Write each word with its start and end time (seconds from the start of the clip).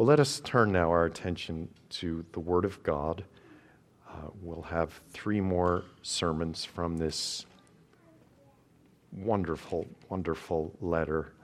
Well, 0.00 0.06
let 0.06 0.18
us 0.18 0.40
turn 0.40 0.72
now 0.72 0.90
our 0.90 1.04
attention 1.04 1.68
to 1.90 2.24
the 2.32 2.40
Word 2.40 2.64
of 2.64 2.82
God. 2.82 3.22
Uh, 4.08 4.30
we'll 4.40 4.62
have 4.62 4.98
three 5.10 5.42
more 5.42 5.84
sermons 6.00 6.64
from 6.64 6.96
this 6.96 7.44
wonderful, 9.12 9.86
wonderful 10.08 10.74
letter 10.80 11.34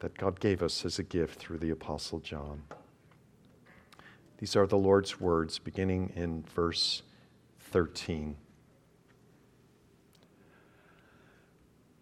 that 0.00 0.18
God 0.18 0.40
gave 0.40 0.62
us 0.62 0.84
as 0.84 0.98
a 0.98 1.02
gift 1.02 1.40
through 1.40 1.56
the 1.56 1.70
Apostle 1.70 2.18
John. 2.18 2.64
These 4.36 4.56
are 4.56 4.66
the 4.66 4.76
Lord's 4.76 5.18
words 5.18 5.58
beginning 5.58 6.12
in 6.14 6.44
verse 6.54 7.00
13. 7.60 8.36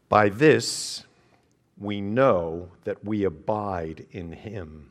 By 0.09 0.29
this 0.29 1.05
we 1.77 2.01
know 2.01 2.71
that 2.83 3.05
we 3.05 3.23
abide 3.23 4.07
in 4.11 4.33
him, 4.33 4.91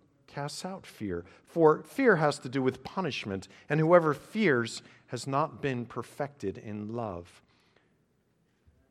casts 0.33 0.65
out 0.65 0.85
fear. 0.85 1.25
For 1.45 1.83
fear 1.83 2.15
has 2.17 2.39
to 2.39 2.49
do 2.49 2.61
with 2.61 2.83
punishment, 2.83 3.47
and 3.69 3.79
whoever 3.79 4.13
fears 4.13 4.81
has 5.07 5.27
not 5.27 5.61
been 5.61 5.85
perfected 5.85 6.57
in 6.57 6.93
love. 6.93 7.41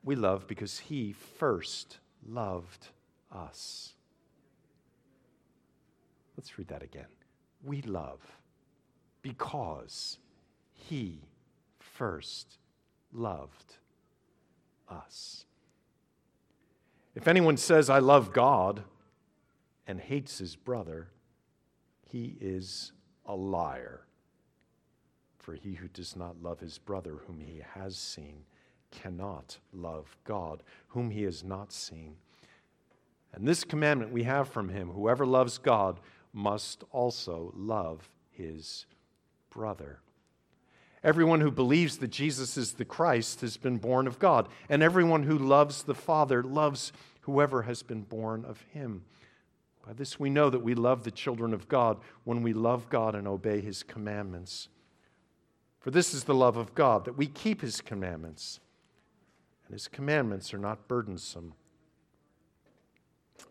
We 0.04 0.16
love 0.16 0.46
because 0.46 0.78
he 0.78 1.12
first 1.12 1.98
loved 2.26 2.88
us. 3.32 3.94
Let's 6.36 6.58
read 6.58 6.68
that 6.68 6.82
again. 6.82 7.06
We 7.64 7.82
love 7.82 8.20
because 9.22 10.18
he 10.72 11.20
first 11.78 12.58
loved 13.12 13.76
us. 14.88 15.44
If 17.14 17.28
anyone 17.28 17.56
says, 17.56 17.90
I 17.90 17.98
love 17.98 18.32
God, 18.32 18.84
and 19.86 20.00
hates 20.00 20.38
his 20.38 20.54
brother, 20.54 21.08
he 22.10 22.36
is 22.40 22.92
a 23.26 23.34
liar. 23.34 24.02
For 25.38 25.54
he 25.54 25.74
who 25.74 25.88
does 25.88 26.16
not 26.16 26.42
love 26.42 26.60
his 26.60 26.78
brother 26.78 27.18
whom 27.26 27.40
he 27.40 27.62
has 27.74 27.96
seen 27.96 28.44
cannot 28.90 29.58
love 29.72 30.16
God 30.24 30.62
whom 30.88 31.10
he 31.10 31.22
has 31.22 31.44
not 31.44 31.72
seen. 31.72 32.16
And 33.32 33.46
this 33.46 33.64
commandment 33.64 34.12
we 34.12 34.24
have 34.24 34.48
from 34.48 34.68
him 34.68 34.90
whoever 34.90 35.24
loves 35.24 35.58
God 35.58 36.00
must 36.32 36.84
also 36.92 37.52
love 37.56 38.10
his 38.30 38.86
brother. 39.50 40.00
Everyone 41.02 41.40
who 41.40 41.50
believes 41.50 41.98
that 41.98 42.10
Jesus 42.10 42.56
is 42.56 42.72
the 42.72 42.84
Christ 42.84 43.40
has 43.40 43.56
been 43.56 43.78
born 43.78 44.06
of 44.06 44.18
God, 44.18 44.48
and 44.68 44.82
everyone 44.82 45.22
who 45.22 45.38
loves 45.38 45.84
the 45.84 45.94
Father 45.94 46.42
loves 46.42 46.92
whoever 47.22 47.62
has 47.62 47.82
been 47.82 48.02
born 48.02 48.44
of 48.44 48.60
him. 48.72 49.04
By 49.86 49.92
this 49.92 50.20
we 50.20 50.30
know 50.30 50.50
that 50.50 50.62
we 50.62 50.74
love 50.74 51.04
the 51.04 51.10
children 51.10 51.54
of 51.54 51.68
God 51.68 51.98
when 52.24 52.42
we 52.42 52.52
love 52.52 52.88
God 52.90 53.14
and 53.14 53.26
obey 53.26 53.60
his 53.60 53.82
commandments. 53.82 54.68
For 55.80 55.90
this 55.90 56.12
is 56.12 56.24
the 56.24 56.34
love 56.34 56.56
of 56.56 56.74
God, 56.74 57.06
that 57.06 57.16
we 57.16 57.26
keep 57.26 57.62
his 57.62 57.80
commandments. 57.80 58.60
And 59.66 59.72
his 59.72 59.88
commandments 59.88 60.52
are 60.52 60.58
not 60.58 60.86
burdensome. 60.88 61.54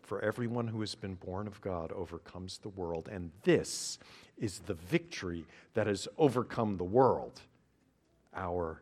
For 0.02 0.20
everyone 0.22 0.68
who 0.68 0.80
has 0.80 0.94
been 0.94 1.14
born 1.14 1.48
of 1.48 1.60
God 1.60 1.90
overcomes 1.92 2.58
the 2.58 2.68
world. 2.68 3.08
And 3.10 3.32
this 3.42 3.98
is 4.38 4.60
the 4.60 4.74
victory 4.74 5.44
that 5.74 5.88
has 5.88 6.06
overcome 6.18 6.76
the 6.76 6.84
world 6.84 7.40
our 8.34 8.80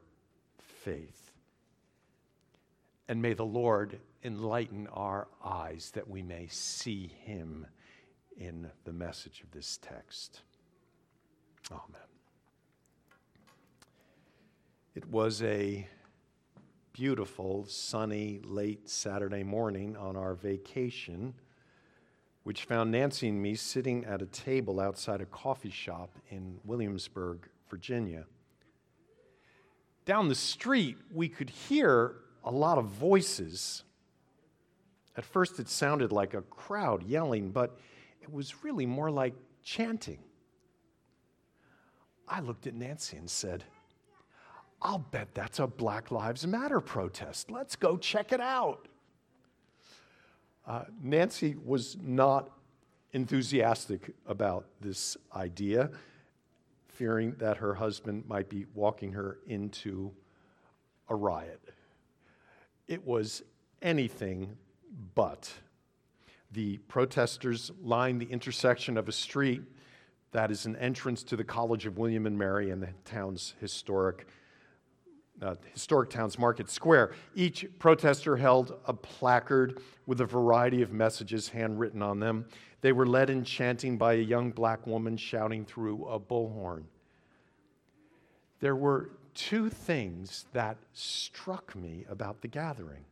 faith. 0.59 1.33
And 3.09 3.23
may 3.23 3.33
the 3.33 3.47
Lord 3.47 3.99
enlighten 4.25 4.87
our 4.89 5.29
eyes 5.45 5.91
that 5.95 6.09
we 6.09 6.23
may 6.23 6.47
see 6.49 7.07
him 7.25 7.67
in 8.37 8.71
the 8.85 8.93
message 8.93 9.43
of 9.43 9.51
this 9.51 9.79
text. 9.81 10.43
Amen. 11.71 12.01
It 14.95 15.09
was 15.09 15.43
a 15.43 15.87
beautiful, 16.93 17.65
sunny, 17.69 18.41
late 18.43 18.89
Saturday 18.89 19.45
morning 19.45 19.97
on 19.97 20.17
our 20.17 20.35
vacation, 20.35 21.35
which 22.43 22.65
found 22.65 22.91
Nancy 22.91 23.29
and 23.29 23.41
me 23.41 23.55
sitting 23.55 24.05
at 24.05 24.23
a 24.23 24.27
table 24.27 24.81
outside 24.81 25.21
a 25.21 25.27
coffee 25.27 25.71
shop 25.71 26.11
in 26.31 26.59
Williamsburg, 26.65 27.49
Virginia. 27.71 28.25
Down 30.05 30.29
the 30.29 30.35
street, 30.35 30.97
we 31.13 31.29
could 31.29 31.51
hear 31.51 32.17
a 32.43 32.51
lot 32.51 32.79
of 32.79 32.87
voices 32.87 33.85
at 35.19 35.25
first, 35.25 35.59
it 35.59 35.69
sounded 35.69 36.13
like 36.13 36.35
a 36.35 36.43
crowd 36.43 37.03
yelling, 37.03 37.51
but 37.51 37.77
it 38.23 38.33
was 38.33 38.63
really 38.63 38.87
more 38.87 39.11
like 39.11 39.35
chanting. 39.65 40.21
I 42.29 42.39
looked 42.39 42.69
at 42.69 42.75
Nancy 42.75 43.17
and 43.17 43.29
said, 43.29 43.65
I'll 44.81 45.01
bet 45.01 45.35
that's 45.35 45.59
a 45.59 45.67
Black 45.67 46.13
Lives 46.13 46.47
Matter 46.47 46.79
protest. 46.79 47.51
Let's 47.51 47.75
go 47.75 47.97
check 47.97 48.31
it 48.31 48.41
out. 48.41 48.87
Uh, 50.65 50.85
Nancy 51.03 51.57
was 51.65 51.97
not 52.01 52.51
enthusiastic 53.13 54.15
about 54.25 54.67
this 54.81 55.17
idea, 55.35 55.91
fearing 56.87 57.35
that 57.39 57.57
her 57.57 57.75
husband 57.75 58.23
might 58.29 58.49
be 58.49 58.67
walking 58.73 59.11
her 59.15 59.39
into 59.49 60.13
a 61.09 61.17
riot. 61.17 61.61
It 62.87 63.05
was 63.05 63.43
anything 63.83 64.57
but 65.15 65.53
the 66.53 66.79
protesters 66.89 67.71
lined 67.83 68.21
the 68.21 68.27
intersection 68.27 68.97
of 68.97 69.09
a 69.09 69.13
street 69.13 69.63
that 70.33 70.51
is 70.51 70.67
an 70.67 70.77
entrance 70.77 71.23
to 71.25 71.37
the 71.37 71.45
College 71.45 71.87
of 71.87 71.99
William 71.99 72.27
and 72.27 72.39
Mary 72.39 72.71
and 72.71 72.83
the 72.83 72.91
town's 73.05 73.55
historic 73.61 74.27
uh, 75.41 75.55
historic 75.73 76.11
town's 76.11 76.37
market 76.37 76.69
square. 76.69 77.13
Each 77.35 77.65
protester 77.79 78.37
held 78.37 78.81
a 78.87 78.93
placard 78.93 79.81
with 80.07 80.21
a 80.21 80.25
variety 80.25 80.83
of 80.83 80.93
messages 80.93 81.49
handwritten 81.49 82.03
on 82.03 82.19
them. 82.19 82.47
They 82.81 82.91
were 82.93 83.07
led 83.07 83.31
in 83.31 83.45
chanting 83.45 83.97
by 83.97 84.15
a 84.15 84.23
young 84.23 84.51
black 84.51 84.87
woman 84.87 85.17
shouting 85.17 85.65
through 85.65 86.07
a 86.07 86.19
bullhorn. 86.19 86.85
There 88.61 88.75
were 88.75 89.11
two 89.35 89.69
things 89.69 90.47
that 90.53 90.77
struck 90.93 91.77
me 91.77 92.05
about 92.09 92.41
the 92.41 92.49
gathering. 92.49 93.05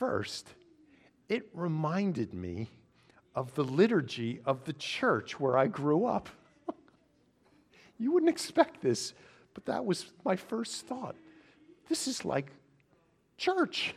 First, 0.00 0.54
it 1.28 1.50
reminded 1.52 2.32
me 2.32 2.68
of 3.34 3.54
the 3.54 3.64
liturgy 3.64 4.40
of 4.46 4.64
the 4.64 4.72
church 4.72 5.38
where 5.38 5.58
I 5.58 5.66
grew 5.66 6.06
up. 6.06 6.30
you 7.98 8.10
wouldn't 8.10 8.30
expect 8.30 8.80
this, 8.80 9.12
but 9.52 9.66
that 9.66 9.84
was 9.84 10.06
my 10.24 10.36
first 10.36 10.86
thought. 10.86 11.16
This 11.90 12.08
is 12.08 12.24
like 12.24 12.50
church. 13.36 13.94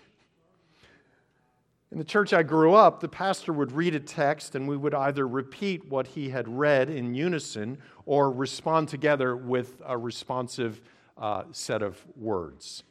In 1.90 2.00
the 2.00 2.04
church 2.04 2.34
I 2.34 2.44
grew 2.44 2.74
up, 2.74 3.00
the 3.00 3.08
pastor 3.08 3.54
would 3.54 3.72
read 3.72 3.96
a 3.96 4.02
text 4.02 4.56
and 4.56 4.68
we 4.68 4.76
would 4.76 4.94
either 4.94 5.26
repeat 5.26 5.90
what 5.90 6.08
he 6.08 6.32
had 6.32 6.50
read 6.50 6.90
in 6.90 7.16
unison 7.16 7.78
or 8.06 8.30
respond 8.30 8.90
together 8.90 9.38
with 9.38 9.82
a 9.86 9.98
responsive 9.98 10.82
uh, 11.18 11.44
set 11.54 11.82
of 11.82 12.06
words. 12.18 12.84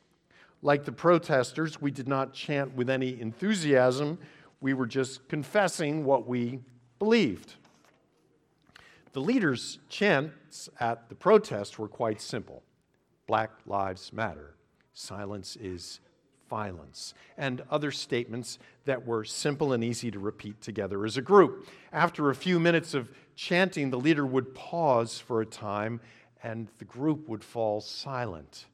Like 0.63 0.85
the 0.85 0.93
protesters, 0.93 1.81
we 1.81 1.91
did 1.91 2.07
not 2.07 2.33
chant 2.33 2.75
with 2.75 2.89
any 2.89 3.21
enthusiasm. 3.21 4.19
We 4.61 4.75
were 4.75 4.87
just 4.87 5.29
confessing 5.29 6.05
what 6.05 6.27
we 6.27 6.61
believed. 7.01 7.55
The 9.13 9.21
leaders' 9.21 9.81
chants 9.89 10.71
at 10.81 11.09
the 11.09 11.15
protest 11.17 11.79
were 11.79 11.89
quite 11.89 12.21
simple 12.21 12.63
Black 13.27 13.51
Lives 13.67 14.13
Matter. 14.13 14.55
Silence 14.95 15.57
is 15.57 16.01
violence, 16.49 17.15
and 17.39 17.63
other 17.71 17.91
statements 17.91 18.59
that 18.85 19.07
were 19.07 19.25
simple 19.25 19.73
and 19.73 19.83
easy 19.83 20.11
to 20.11 20.19
repeat 20.19 20.61
together 20.61 21.05
as 21.05 21.17
a 21.17 21.23
group. 21.23 21.67
After 21.93 22.29
a 22.29 22.35
few 22.35 22.61
minutes 22.61 22.95
of 22.95 23.11
chanting, 23.35 23.91
the 23.91 23.99
leader 23.99 24.27
would 24.27 24.55
pause 24.55 25.19
for 25.19 25.41
a 25.41 25.47
time 25.47 26.01
and 26.43 26.69
the 26.79 26.85
group 26.85 27.29
would 27.29 27.43
fall 27.43 27.81
silent. 27.81 28.67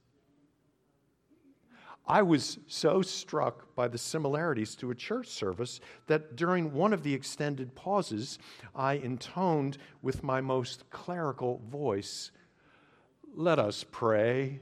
I 2.08 2.22
was 2.22 2.58
so 2.66 3.02
struck 3.02 3.74
by 3.74 3.86
the 3.86 3.98
similarities 3.98 4.74
to 4.76 4.90
a 4.90 4.94
church 4.94 5.28
service 5.28 5.78
that 6.06 6.36
during 6.36 6.72
one 6.72 6.94
of 6.94 7.02
the 7.02 7.12
extended 7.12 7.74
pauses, 7.74 8.38
I 8.74 8.94
intoned 8.94 9.76
with 10.00 10.22
my 10.22 10.40
most 10.40 10.88
clerical 10.88 11.60
voice, 11.70 12.30
Let 13.34 13.58
us 13.58 13.84
pray. 13.90 14.60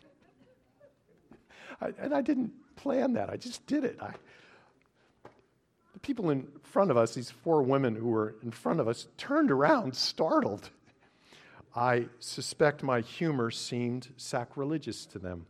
I, 1.82 1.92
and 1.98 2.14
I 2.14 2.22
didn't 2.22 2.52
plan 2.74 3.12
that, 3.12 3.28
I 3.28 3.36
just 3.36 3.66
did 3.66 3.84
it. 3.84 3.98
I, 4.00 4.14
the 5.92 6.00
people 6.00 6.30
in 6.30 6.48
front 6.62 6.90
of 6.90 6.96
us, 6.96 7.14
these 7.14 7.30
four 7.30 7.62
women 7.62 7.94
who 7.94 8.08
were 8.08 8.36
in 8.42 8.50
front 8.50 8.80
of 8.80 8.88
us, 8.88 9.08
turned 9.18 9.50
around 9.50 9.94
startled. 9.94 10.70
I 11.74 12.06
suspect 12.18 12.82
my 12.82 13.02
humor 13.02 13.50
seemed 13.50 14.08
sacrilegious 14.16 15.04
to 15.06 15.18
them. 15.18 15.44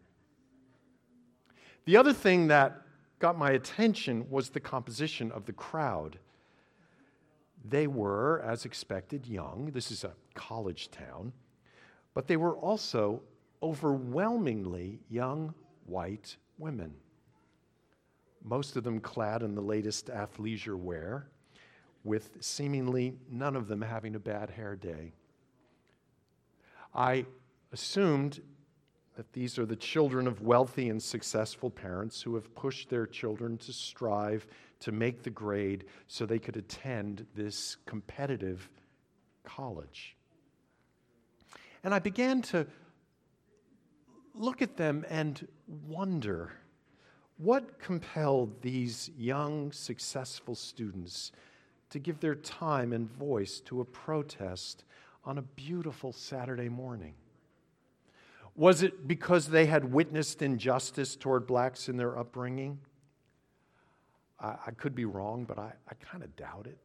The 1.86 1.96
other 1.96 2.12
thing 2.12 2.48
that 2.48 2.82
got 3.20 3.38
my 3.38 3.52
attention 3.52 4.28
was 4.28 4.50
the 4.50 4.60
composition 4.60 5.32
of 5.32 5.46
the 5.46 5.52
crowd. 5.52 6.18
They 7.64 7.86
were, 7.86 8.42
as 8.42 8.64
expected, 8.64 9.26
young. 9.26 9.70
This 9.72 9.90
is 9.90 10.04
a 10.04 10.12
college 10.34 10.90
town. 10.90 11.32
But 12.12 12.26
they 12.26 12.36
were 12.36 12.56
also 12.56 13.22
overwhelmingly 13.62 14.98
young 15.08 15.54
white 15.86 16.36
women, 16.58 16.92
most 18.42 18.76
of 18.76 18.84
them 18.84 19.00
clad 19.00 19.42
in 19.42 19.54
the 19.54 19.60
latest 19.60 20.06
athleisure 20.06 20.76
wear, 20.76 21.28
with 22.04 22.30
seemingly 22.40 23.14
none 23.30 23.56
of 23.56 23.68
them 23.68 23.82
having 23.82 24.14
a 24.14 24.20
bad 24.20 24.50
hair 24.50 24.76
day. 24.76 25.12
I 26.94 27.26
assumed 27.72 28.40
that 29.16 29.32
these 29.32 29.58
are 29.58 29.66
the 29.66 29.76
children 29.76 30.26
of 30.26 30.42
wealthy 30.42 30.88
and 30.88 31.02
successful 31.02 31.70
parents 31.70 32.22
who 32.22 32.34
have 32.34 32.54
pushed 32.54 32.88
their 32.88 33.06
children 33.06 33.58
to 33.58 33.72
strive 33.72 34.46
to 34.78 34.92
make 34.92 35.22
the 35.22 35.30
grade 35.30 35.86
so 36.06 36.24
they 36.24 36.38
could 36.38 36.56
attend 36.56 37.26
this 37.34 37.76
competitive 37.86 38.68
college. 39.42 40.16
And 41.82 41.94
I 41.94 41.98
began 41.98 42.42
to 42.42 42.66
look 44.34 44.60
at 44.60 44.76
them 44.76 45.04
and 45.08 45.48
wonder 45.86 46.52
what 47.38 47.78
compelled 47.78 48.60
these 48.60 49.10
young, 49.16 49.72
successful 49.72 50.54
students 50.54 51.32
to 51.90 51.98
give 51.98 52.20
their 52.20 52.34
time 52.34 52.92
and 52.92 53.10
voice 53.10 53.60
to 53.60 53.80
a 53.80 53.84
protest 53.84 54.84
on 55.24 55.38
a 55.38 55.42
beautiful 55.42 56.12
Saturday 56.12 56.68
morning? 56.68 57.14
Was 58.56 58.82
it 58.82 59.06
because 59.06 59.48
they 59.48 59.66
had 59.66 59.92
witnessed 59.92 60.40
injustice 60.40 61.14
toward 61.14 61.46
blacks 61.46 61.88
in 61.88 61.98
their 61.98 62.18
upbringing? 62.18 62.78
I, 64.40 64.56
I 64.66 64.70
could 64.70 64.94
be 64.94 65.04
wrong, 65.04 65.44
but 65.44 65.58
I, 65.58 65.72
I 65.88 65.94
kind 65.94 66.24
of 66.24 66.34
doubt 66.36 66.66
it. 66.66 66.78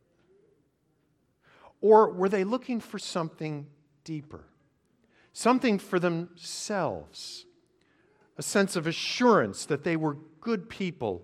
Or 1.79 2.11
were 2.11 2.29
they 2.29 2.43
looking 2.43 2.79
for 2.79 2.99
something 2.99 3.67
deeper, 4.03 4.43
something 5.33 5.79
for 5.79 5.97
themselves, 5.97 7.45
a 8.37 8.43
sense 8.43 8.75
of 8.75 8.85
assurance 8.85 9.65
that 9.65 9.83
they 9.83 9.95
were 9.95 10.17
good 10.41 10.69
people, 10.69 11.23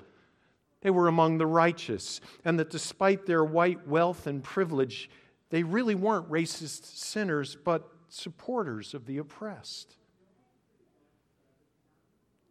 they 0.82 0.90
were 0.90 1.08
among 1.08 1.38
the 1.38 1.46
righteous, 1.46 2.22
and 2.46 2.58
that 2.58 2.70
despite 2.70 3.26
their 3.26 3.44
white 3.44 3.88
wealth 3.88 4.28
and 4.28 4.44
privilege, 4.44 5.10
they 5.50 5.64
really 5.64 5.96
weren't 5.96 6.30
racist 6.30 6.86
sinners, 6.86 7.58
but 7.64 7.88
supporters 8.10 8.94
of 8.94 9.06
the 9.06 9.18
oppressed. 9.18 9.98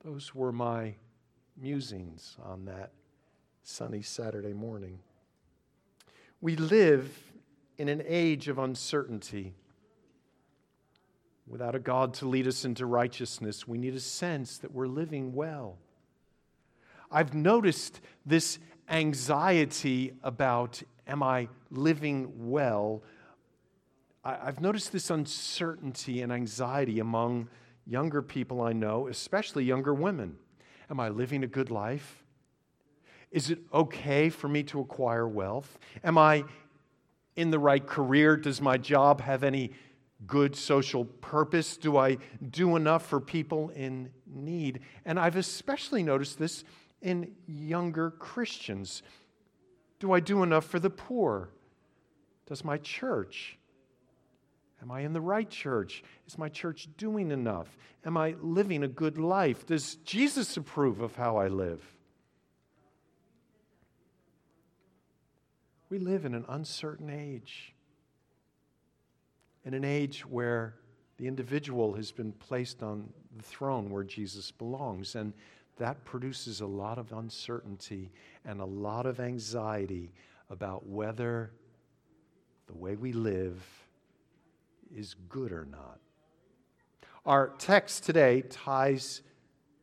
Those 0.07 0.33
were 0.37 0.53
my 0.53 0.95
musings 1.57 2.37
on 2.45 2.67
that 2.67 2.93
sunny 3.65 4.03
Saturday 4.03 4.53
morning. 4.53 5.01
We 6.41 6.55
live 6.55 7.19
in 7.77 7.89
an 7.89 8.05
age 8.07 8.47
of 8.47 8.59
uncertainty. 8.59 9.53
Without 11.49 11.75
a 11.75 11.81
God 11.81 12.15
to 12.15 12.29
lead 12.29 12.47
us 12.47 12.65
into 12.65 12.87
righteousness, 12.87 13.67
we 13.67 13.79
need 13.79 13.97
a 13.97 14.01
sense 14.01 14.59
that 14.59 14.73
we're 14.73 14.87
living 14.87 15.35
well. 15.35 15.77
I've 17.11 17.35
noticed 17.35 18.01
this 18.25 18.61
anxiety 18.89 20.13
about 20.23 20.85
am 21.09 21.25
I 21.25 21.49
living 21.73 22.49
well? 22.49 23.03
I, 24.25 24.37
have 24.45 24.61
noticed 24.61 24.93
this 24.93 25.11
uncertainty 25.11 26.23
and 26.23 26.33
anxiety 26.33 27.01
among 27.01 27.49
younger 27.87 28.23
people 28.23 28.61
I 28.61 28.73
know, 28.73 29.09
especially 29.09 29.65
younger 29.65 29.95
women. 29.95 30.37
Am 30.91 31.01
I 31.01 31.09
living 31.09 31.45
a 31.45 31.47
good 31.47 31.71
life? 31.71 32.25
Is 33.31 33.51
it 33.51 33.59
okay 33.73 34.29
for 34.29 34.49
me 34.49 34.63
to 34.65 34.81
acquire 34.81 35.27
wealth? 35.27 35.79
Am 36.05 36.17
I 36.17 36.45
in 37.35 37.51
the 37.51 37.59
right 37.59 37.85
career? 37.85 38.37
Does 38.37 38.61
my 38.61 38.77
job 38.77 39.21
have 39.21 39.43
any 39.43 39.73
good 40.27 40.57
social 40.57 41.05
purpose? 41.05 41.77
Do 41.77 41.97
I 41.97 42.19
do 42.51 42.77
enough 42.77 43.07
for 43.07 43.21
people 43.21 43.71
in 43.71 44.11
need? 44.27 44.81
And 45.05 45.19
I've 45.19 45.37
especially 45.37 46.03
noticed 46.03 46.39
this 46.39 46.65
in 47.03 47.33
younger 47.47 48.11
Christians. 48.13 49.03
Do 49.99 50.13
I 50.13 50.21
do 50.21 50.43
enough 50.43 50.65
for 50.65 50.79
the 50.79 50.91
poor? 50.91 51.51
Does 52.47 52.65
my 52.65 52.79
church? 52.79 53.59
Am 54.83 54.91
I 54.91 55.01
in 55.01 55.13
the 55.13 55.21
right 55.21 55.49
church? 55.49 56.05
Is 56.27 56.39
my 56.39 56.49
church 56.49 56.89
doing 56.97 57.31
enough? 57.31 57.77
Am 58.05 58.17
I 58.17 58.35
living 58.41 58.83
a 58.83 58.89
good 58.89 59.19
life? 59.19 59.67
Does 59.67 59.97
Jesus 59.97 60.57
approve 60.57 61.01
of 61.01 61.17
how 61.17 61.39
I 61.39 61.49
live? 61.49 61.83
We 65.89 65.99
live 65.99 66.25
in 66.25 66.35
an 66.35 66.45
uncertain 66.49 67.11
age, 67.11 67.75
in 69.65 69.73
an 69.73 69.85
age 69.85 70.27
where 70.27 70.75
the 71.17 71.27
individual 71.27 71.95
has 71.95 72.13
been 72.13 72.33
placed 72.33 72.83
on 72.83 73.09
the 73.37 73.43
throne 73.43 73.91
where 73.91 74.05
Jesus 74.05 74.51
belongs. 74.51 75.15
And 75.15 75.33
that 75.79 76.05
produces 76.05 76.61
a 76.61 76.67
lot 76.67 76.99
of 76.99 77.13
uncertainty 77.13 78.11
and 78.45 78.61
a 78.61 78.65
lot 78.65 79.07
of 79.07 79.21
anxiety 79.21 80.13
about 80.51 80.87
whether 80.87 81.51
the 82.67 82.75
way 82.77 82.97
we 82.97 83.13
live 83.13 83.65
is 84.97 85.15
good 85.29 85.53
or 85.53 85.67
not. 85.71 86.01
Our 87.27 87.53
text 87.59 88.05
today 88.05 88.43
ties 88.49 89.21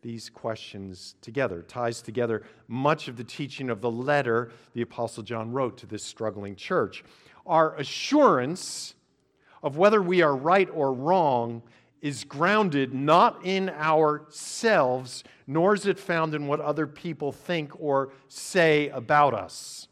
these 0.01 0.29
questions 0.29 1.15
together, 1.21 1.61
ties 1.61 2.01
together 2.01 2.43
much 2.67 3.07
of 3.07 3.15
the 3.15 3.23
teaching 3.23 3.69
of 3.69 3.79
the 3.79 3.91
letter 3.91 4.51
the 4.73 4.81
Apostle 4.81 5.23
John 5.23 5.51
wrote 5.51 5.77
to 5.77 5.85
this 5.85 6.03
struggling 6.03 6.55
church. 6.55 7.03
Our 7.45 7.75
assurance 7.75 8.95
of 9.61 9.77
whether 9.77 10.01
we 10.01 10.21
are 10.21 10.35
right 10.35 10.69
or 10.73 10.91
wrong 10.91 11.61
is 12.01 12.23
grounded 12.23 12.93
not 12.93 13.45
in 13.45 13.69
ourselves, 13.69 15.23
nor 15.47 15.73
is 15.73 15.85
it 15.85 15.99
found 15.99 16.33
in 16.33 16.47
what 16.47 16.59
other 16.59 16.87
people 16.87 17.31
think 17.31 17.71
or 17.79 18.11
say 18.27 18.89
about 18.89 19.33
us. 19.33 19.87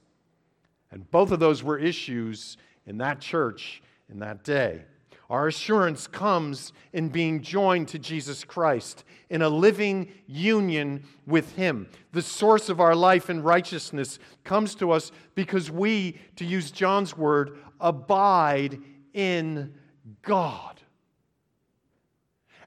And 0.89 1.09
both 1.09 1.31
of 1.31 1.39
those 1.39 1.63
were 1.63 1.77
issues 1.77 2.57
in 2.85 2.97
that 2.97 3.21
church 3.21 3.81
in 4.09 4.19
that 4.19 4.43
day. 4.43 4.83
Our 5.31 5.47
assurance 5.47 6.05
comes 6.05 6.73
in 6.93 7.09
being 7.09 7.41
joined 7.41 7.87
to 7.87 7.97
Jesus 7.97 8.43
Christ, 8.43 9.03
in 9.31 9.41
a 9.41 9.49
living 9.49 10.11
union 10.27 11.05
with 11.25 11.55
Him. 11.55 11.87
The 12.11 12.21
source 12.21 12.69
of 12.69 12.79
our 12.79 12.93
life 12.93 13.29
and 13.29 13.43
righteousness 13.43 14.19
comes 14.43 14.75
to 14.75 14.91
us 14.91 15.11
because 15.33 15.71
we, 15.71 16.19
to 16.35 16.45
use 16.45 16.69
John's 16.69 17.17
word, 17.17 17.57
abide 17.79 18.77
in 19.13 19.73
God 20.21 20.81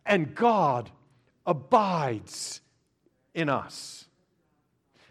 and 0.07 0.35
God 0.35 0.91
abides 1.47 2.61
in 3.35 3.49
us. 3.49 4.04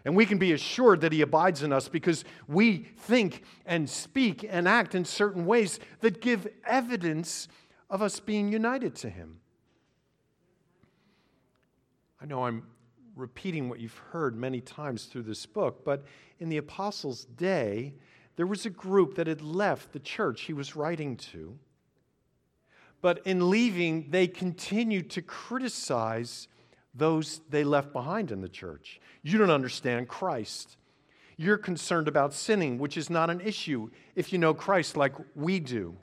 And 0.04 0.14
we 0.14 0.26
can 0.26 0.38
be 0.38 0.52
assured 0.52 1.00
that 1.00 1.12
He 1.12 1.22
abides 1.22 1.62
in 1.62 1.72
us 1.72 1.88
because 1.88 2.24
we 2.46 2.88
think 2.98 3.42
and 3.64 3.88
speak 3.88 4.46
and 4.48 4.68
act 4.68 4.94
in 4.94 5.04
certain 5.04 5.46
ways 5.46 5.80
that 6.00 6.20
give 6.20 6.46
evidence 6.66 7.48
of 7.88 8.02
us 8.02 8.20
being 8.20 8.52
united 8.52 8.94
to 8.96 9.08
Him. 9.08 9.40
I 12.20 12.26
know 12.26 12.44
I'm 12.44 12.64
repeating 13.16 13.68
what 13.68 13.80
you've 13.80 14.00
heard 14.10 14.36
many 14.36 14.60
times 14.60 15.04
through 15.04 15.22
this 15.22 15.46
book, 15.46 15.84
but 15.84 16.04
in 16.38 16.48
the 16.48 16.56
Apostles' 16.56 17.24
day, 17.24 17.94
there 18.36 18.46
was 18.46 18.66
a 18.66 18.70
group 18.70 19.14
that 19.14 19.26
had 19.26 19.42
left 19.42 19.92
the 19.92 20.00
church 20.00 20.42
he 20.42 20.52
was 20.52 20.74
writing 20.74 21.16
to. 21.16 21.56
But 23.00 23.20
in 23.26 23.50
leaving, 23.50 24.10
they 24.10 24.26
continued 24.26 25.10
to 25.10 25.22
criticize 25.22 26.48
those 26.94 27.40
they 27.50 27.64
left 27.64 27.92
behind 27.92 28.30
in 28.30 28.40
the 28.40 28.48
church. 28.48 29.00
You 29.22 29.38
don't 29.38 29.50
understand 29.50 30.08
Christ. 30.08 30.76
You're 31.36 31.58
concerned 31.58 32.08
about 32.08 32.32
sinning, 32.32 32.78
which 32.78 32.96
is 32.96 33.10
not 33.10 33.30
an 33.30 33.40
issue 33.40 33.90
if 34.14 34.32
you 34.32 34.38
know 34.38 34.54
Christ 34.54 34.96
like 34.96 35.14
we 35.34 35.58
do. 35.58 35.96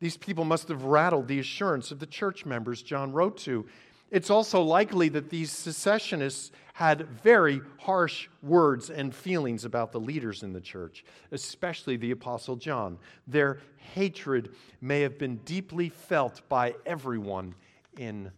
These 0.00 0.16
people 0.16 0.44
must 0.44 0.68
have 0.68 0.84
rattled 0.84 1.28
the 1.28 1.38
assurance 1.38 1.90
of 1.90 2.00
the 2.00 2.06
church 2.06 2.44
members 2.44 2.82
John 2.82 3.12
wrote 3.12 3.36
to. 3.38 3.64
It's 4.10 4.30
also 4.30 4.60
likely 4.60 5.08
that 5.10 5.30
these 5.30 5.50
secessionists 5.50 6.52
had 6.74 7.08
very 7.22 7.60
harsh 7.78 8.28
words 8.42 8.90
and 8.90 9.14
feelings 9.14 9.64
about 9.64 9.92
the 9.92 10.00
leaders 10.00 10.42
in 10.42 10.52
the 10.52 10.60
church, 10.60 11.04
especially 11.32 11.96
the 11.96 12.10
Apostle 12.10 12.56
John. 12.56 12.98
Their 13.26 13.60
hatred 13.76 14.50
may 14.80 15.00
have 15.00 15.18
been 15.18 15.36
deeply 15.38 15.88
felt 15.88 16.46
by 16.48 16.74
everyone 16.84 17.54
in 17.96 18.30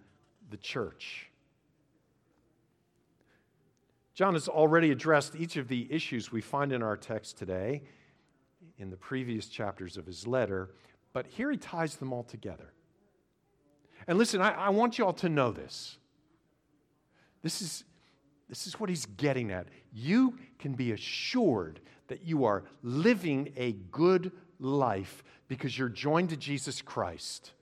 the 0.51 0.57
church. 0.57 1.31
John 4.15 4.33
has 4.33 4.49
already 4.49 4.91
addressed 4.93 5.37
each 5.37 5.57
of 5.57 5.69
the 5.69 5.87
issues 5.91 6.33
we 6.33 6.41
find 6.41 6.73
in 6.73 6.83
our 6.83 6.97
text 6.97 7.37
today 7.37 7.83
in 8.79 8.91
the 8.91 8.97
previous 8.97 9.47
chapters 9.47 9.97
of 9.97 10.07
his 10.07 10.27
letter, 10.27 10.71
but 11.13 11.27
here 11.27 11.51
he 11.51 11.57
ties 11.57 11.97
them 11.97 12.13
all 12.13 12.23
together. 12.23 12.73
And 14.07 14.19
listen, 14.19 14.41
I, 14.41 14.53
I 14.53 14.69
want 14.71 14.99
you 14.99 15.05
all 15.05 15.13
to 15.15 15.29
know 15.29 15.51
this. 15.51 15.99
This 17.43 17.61
is, 17.61 17.85
this 18.49 18.67
is 18.67 18.81
what 18.81 18.89
he's 18.89 19.07
getting 19.07 19.51
at. 19.51 19.67
You 19.93 20.39
can 20.59 20.73
be 20.75 20.93
assured 20.93 21.81
that 22.09 22.25
you 22.25 22.45
are 22.45 22.65
living 22.83 23.53
a 23.57 23.73
good 23.91 24.33
life 24.59 25.23
because 25.49 25.77
you're 25.77 25.89
joined 25.89 26.31
to 26.31 26.37
Jesus 26.37 26.81
Christ. 26.81 27.53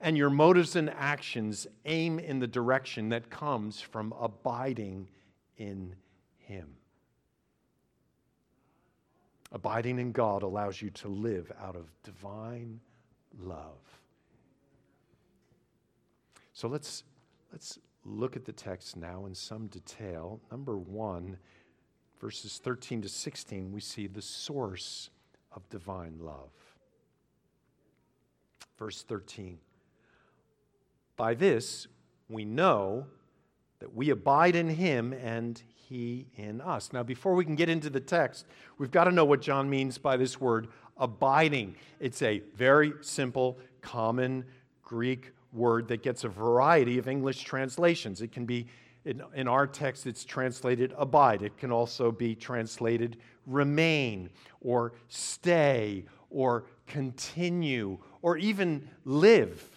And 0.00 0.16
your 0.16 0.30
motives 0.30 0.76
and 0.76 0.90
actions 0.90 1.66
aim 1.84 2.18
in 2.18 2.38
the 2.38 2.46
direction 2.46 3.08
that 3.10 3.30
comes 3.30 3.80
from 3.80 4.12
abiding 4.20 5.08
in 5.56 5.94
Him. 6.38 6.68
Abiding 9.52 9.98
in 9.98 10.12
God 10.12 10.42
allows 10.42 10.82
you 10.82 10.90
to 10.90 11.08
live 11.08 11.50
out 11.62 11.76
of 11.76 11.86
divine 12.02 12.80
love. 13.40 13.78
So 16.52 16.68
let's, 16.68 17.04
let's 17.52 17.78
look 18.04 18.36
at 18.36 18.44
the 18.44 18.52
text 18.52 18.96
now 18.96 19.26
in 19.26 19.34
some 19.34 19.66
detail. 19.68 20.40
Number 20.50 20.76
one, 20.76 21.38
verses 22.20 22.58
13 22.62 23.02
to 23.02 23.08
16, 23.08 23.72
we 23.72 23.80
see 23.80 24.06
the 24.06 24.22
source 24.22 25.10
of 25.52 25.68
divine 25.70 26.18
love. 26.20 26.50
Verse 28.78 29.02
13 29.02 29.58
By 31.16 31.34
this 31.34 31.86
we 32.28 32.44
know 32.44 33.06
that 33.80 33.94
we 33.94 34.10
abide 34.10 34.56
in 34.56 34.68
him 34.68 35.12
and 35.12 35.60
he 35.88 36.26
in 36.34 36.60
us. 36.60 36.92
Now, 36.92 37.02
before 37.02 37.34
we 37.34 37.44
can 37.44 37.54
get 37.54 37.68
into 37.68 37.90
the 37.90 38.00
text, 38.00 38.46
we've 38.78 38.90
got 38.90 39.04
to 39.04 39.12
know 39.12 39.24
what 39.24 39.40
John 39.40 39.70
means 39.70 39.98
by 39.98 40.16
this 40.16 40.40
word 40.40 40.68
abiding. 40.96 41.76
It's 42.00 42.22
a 42.22 42.42
very 42.54 42.92
simple, 43.02 43.58
common 43.82 44.44
Greek 44.82 45.32
word 45.52 45.88
that 45.88 46.02
gets 46.02 46.24
a 46.24 46.28
variety 46.28 46.98
of 46.98 47.06
English 47.06 47.42
translations. 47.42 48.20
It 48.20 48.32
can 48.32 48.46
be, 48.46 48.66
in, 49.04 49.22
in, 49.34 49.46
our 49.46 49.66
text, 49.66 50.06
it's 50.06 50.24
translated 50.24 50.92
abide. 50.98 51.42
It 51.42 51.56
can 51.56 51.70
also 51.70 52.10
be 52.10 52.34
translated 52.34 53.18
remain 53.46 54.30
or 54.60 54.94
stay 55.08 56.04
or 56.30 56.64
continue 56.86 57.98
or 58.22 58.36
even 58.36 58.88
live. 59.04 59.75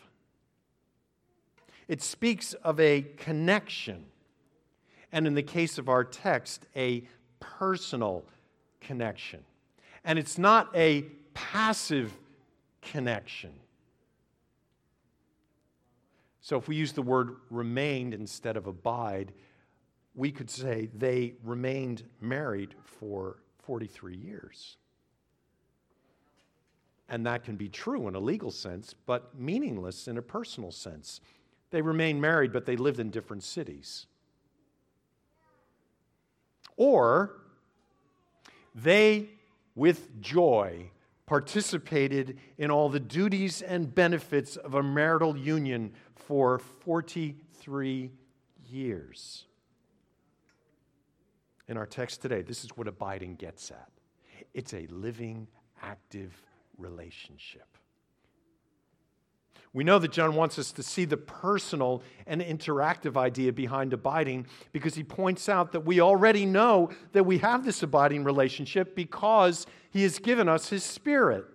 It 1.89 2.03
speaks 2.03 2.53
of 2.53 2.79
a 2.79 3.01
connection, 3.17 4.05
and 5.12 5.25
in 5.25 5.34
the 5.34 5.41
case 5.43 5.79
of 5.79 5.89
our 5.89 6.03
text, 6.03 6.67
a 6.75 7.03
personal 7.39 8.25
connection. 8.79 9.43
And 10.05 10.19
it's 10.19 10.38
not 10.38 10.69
a 10.75 11.01
passive 11.34 12.15
connection. 12.84 13.51
So 16.41 16.58
if 16.58 16.67
we 16.67 16.75
use 16.75 16.91
the 16.91 17.01
word 17.01 17.38
remained 17.50 18.13
instead 18.13 18.55
of 18.55 18.67
abide, 18.67 19.34
we 20.13 20.31
could 20.31 20.51
say 20.51 20.89
they 20.93 21.34
remained 21.43 22.03
married 22.22 22.75
for 22.84 23.38
43 23.63 24.15
years. 24.15 24.77
And 27.08 27.25
that 27.25 27.43
can 27.43 27.55
be 27.55 27.67
true 27.67 28.08
in 28.08 28.13
a 28.13 28.19
legal 28.19 28.51
sense, 28.51 28.93
but 29.08 29.39
meaningless 29.39 30.08
in 30.08 30.19
a 30.19 30.22
personal 30.22 30.72
sense. 30.72 31.22
They 31.71 31.81
remained 31.81 32.21
married, 32.21 32.51
but 32.51 32.65
they 32.65 32.75
lived 32.75 32.99
in 32.99 33.09
different 33.09 33.43
cities. 33.43 34.07
Or 36.75 37.41
they, 38.73 39.29
with 39.75 40.21
joy, 40.21 40.91
participated 41.25 42.39
in 42.57 42.71
all 42.71 42.89
the 42.89 42.99
duties 42.99 43.61
and 43.61 43.93
benefits 43.93 44.55
of 44.55 44.73
a 44.73 44.81
marital 44.81 45.38
union 45.38 45.93
for 46.15 46.59
43 46.59 48.11
years. 48.67 49.45
In 51.67 51.77
our 51.77 51.85
text 51.85 52.21
today, 52.21 52.41
this 52.41 52.63
is 52.63 52.71
what 52.75 52.88
abiding 52.88 53.35
gets 53.35 53.69
at 53.69 53.89
it's 54.53 54.73
a 54.73 54.88
living, 54.88 55.47
active 55.81 56.33
relationship. 56.77 57.67
We 59.71 59.83
know 59.83 59.99
that 59.99 60.11
John 60.11 60.35
wants 60.35 60.57
us 60.57 60.71
to 60.73 60.83
see 60.83 61.05
the 61.05 61.17
personal 61.17 62.01
and 62.25 62.41
interactive 62.41 63.15
idea 63.15 63.53
behind 63.53 63.93
abiding 63.93 64.47
because 64.71 64.95
he 64.95 65.03
points 65.03 65.47
out 65.47 65.73
that 65.73 65.81
we 65.81 66.01
already 66.01 66.45
know 66.45 66.89
that 67.13 67.25
we 67.25 67.38
have 67.38 67.63
this 67.63 67.83
abiding 67.83 68.23
relationship 68.23 68.95
because 68.95 69.67
he 69.91 70.03
has 70.03 70.17
given 70.17 70.49
us 70.49 70.69
his 70.69 70.83
spirit 70.83 71.45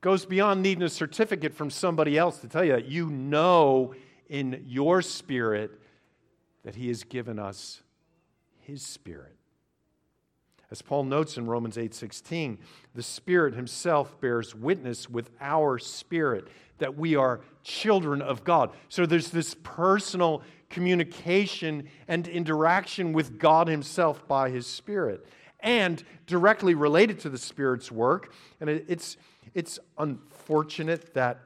goes 0.00 0.26
beyond 0.26 0.62
needing 0.62 0.82
a 0.82 0.88
certificate 0.88 1.54
from 1.54 1.70
somebody 1.70 2.18
else 2.18 2.38
to 2.38 2.48
tell 2.48 2.64
you 2.64 2.72
that 2.72 2.86
you 2.86 3.08
know 3.08 3.94
in 4.28 4.64
your 4.66 5.00
spirit 5.02 5.78
that 6.68 6.74
He 6.74 6.88
has 6.88 7.02
given 7.02 7.38
us 7.38 7.82
His 8.60 8.82
Spirit. 8.82 9.37
As 10.70 10.82
Paul 10.82 11.04
notes 11.04 11.38
in 11.38 11.46
Romans 11.46 11.78
8:16, 11.78 12.58
the 12.94 13.02
Spirit 13.02 13.54
himself 13.54 14.20
bears 14.20 14.54
witness 14.54 15.08
with 15.08 15.30
our 15.40 15.78
spirit 15.78 16.48
that 16.78 16.96
we 16.96 17.16
are 17.16 17.40
children 17.62 18.22
of 18.22 18.44
God. 18.44 18.72
So 18.88 19.06
there's 19.06 19.30
this 19.30 19.54
personal 19.62 20.42
communication 20.70 21.88
and 22.06 22.28
interaction 22.28 23.12
with 23.12 23.38
God 23.38 23.68
himself 23.68 24.26
by 24.28 24.50
his 24.50 24.66
spirit. 24.66 25.26
And 25.60 26.04
directly 26.26 26.74
related 26.74 27.18
to 27.20 27.30
the 27.30 27.38
Spirit's 27.38 27.90
work, 27.90 28.32
and 28.60 28.70
it's 28.70 29.16
it's 29.54 29.78
unfortunate 29.96 31.14
that 31.14 31.40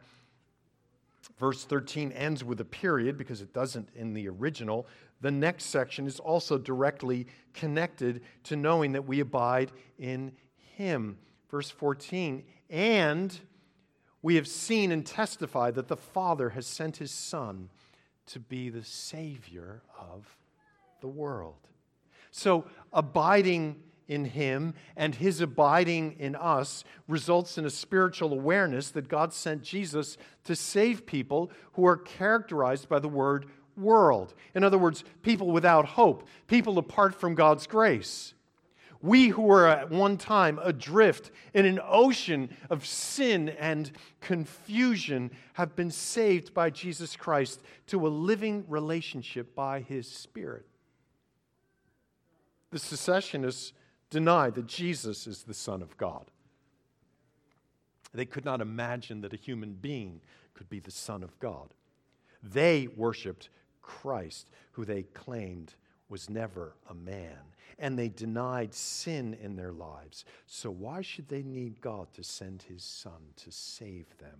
verse 1.38 1.64
13 1.64 2.12
ends 2.12 2.44
with 2.44 2.60
a 2.60 2.64
period 2.64 3.16
because 3.16 3.40
it 3.40 3.54
doesn't 3.54 3.88
in 3.94 4.12
the 4.12 4.28
original. 4.28 4.86
The 5.22 5.30
next 5.30 5.66
section 5.66 6.06
is 6.06 6.20
also 6.20 6.58
directly 6.58 7.26
connected 7.54 8.22
to 8.44 8.56
knowing 8.56 8.92
that 8.92 9.06
we 9.06 9.20
abide 9.20 9.72
in 9.98 10.32
Him. 10.76 11.16
Verse 11.50 11.70
14, 11.70 12.44
and 12.68 13.38
we 14.20 14.34
have 14.34 14.48
seen 14.48 14.90
and 14.90 15.06
testified 15.06 15.74
that 15.76 15.88
the 15.88 15.96
Father 15.96 16.50
has 16.50 16.66
sent 16.66 16.96
His 16.96 17.10
Son 17.10 17.70
to 18.26 18.40
be 18.40 18.68
the 18.68 18.84
Savior 18.84 19.82
of 19.98 20.36
the 21.00 21.08
world. 21.08 21.68
So, 22.30 22.64
abiding 22.92 23.82
in 24.08 24.24
him 24.24 24.74
and 24.96 25.14
his 25.14 25.40
abiding 25.40 26.16
in 26.18 26.34
us 26.36 26.84
results 27.08 27.56
in 27.56 27.64
a 27.64 27.70
spiritual 27.70 28.32
awareness 28.32 28.90
that 28.90 29.08
God 29.08 29.32
sent 29.32 29.62
Jesus 29.62 30.16
to 30.44 30.56
save 30.56 31.06
people 31.06 31.50
who 31.74 31.86
are 31.86 31.96
characterized 31.96 32.88
by 32.88 32.98
the 32.98 33.08
word 33.08 33.46
world. 33.76 34.34
In 34.54 34.64
other 34.64 34.78
words, 34.78 35.04
people 35.22 35.50
without 35.50 35.86
hope, 35.86 36.28
people 36.46 36.78
apart 36.78 37.14
from 37.14 37.34
God's 37.34 37.66
grace. 37.66 38.34
We 39.00 39.28
who 39.28 39.42
were 39.42 39.66
at 39.66 39.90
one 39.90 40.16
time 40.16 40.60
adrift 40.62 41.32
in 41.54 41.66
an 41.66 41.80
ocean 41.82 42.56
of 42.70 42.86
sin 42.86 43.48
and 43.48 43.90
confusion 44.20 45.32
have 45.54 45.74
been 45.74 45.90
saved 45.90 46.54
by 46.54 46.70
Jesus 46.70 47.16
Christ 47.16 47.60
to 47.88 48.06
a 48.06 48.08
living 48.08 48.64
relationship 48.68 49.56
by 49.56 49.80
his 49.80 50.08
Spirit. 50.08 50.66
The 52.70 52.78
secessionists 52.78 53.72
deny 54.08 54.50
that 54.50 54.66
Jesus 54.66 55.26
is 55.26 55.42
the 55.42 55.54
Son 55.54 55.82
of 55.82 55.96
God. 55.96 56.30
They 58.14 58.24
could 58.24 58.44
not 58.44 58.60
imagine 58.60 59.22
that 59.22 59.32
a 59.32 59.36
human 59.36 59.72
being 59.72 60.20
could 60.54 60.68
be 60.68 60.78
the 60.78 60.90
Son 60.90 61.24
of 61.24 61.38
God. 61.40 61.74
They 62.42 62.88
worshiped 62.96 63.48
Christ, 64.00 64.48
who 64.72 64.84
they 64.84 65.02
claimed 65.02 65.74
was 66.08 66.28
never 66.28 66.74
a 66.90 66.94
man, 66.94 67.38
and 67.78 67.98
they 67.98 68.08
denied 68.08 68.74
sin 68.74 69.36
in 69.40 69.56
their 69.56 69.72
lives. 69.72 70.24
So, 70.46 70.70
why 70.70 71.02
should 71.02 71.28
they 71.28 71.42
need 71.42 71.80
God 71.80 72.12
to 72.14 72.24
send 72.24 72.62
his 72.62 72.82
Son 72.82 73.32
to 73.36 73.50
save 73.50 74.06
them? 74.18 74.38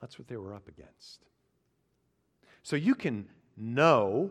That's 0.00 0.18
what 0.18 0.28
they 0.28 0.36
were 0.36 0.54
up 0.54 0.68
against. 0.68 1.24
So, 2.62 2.76
you 2.76 2.94
can 2.94 3.28
know 3.56 4.30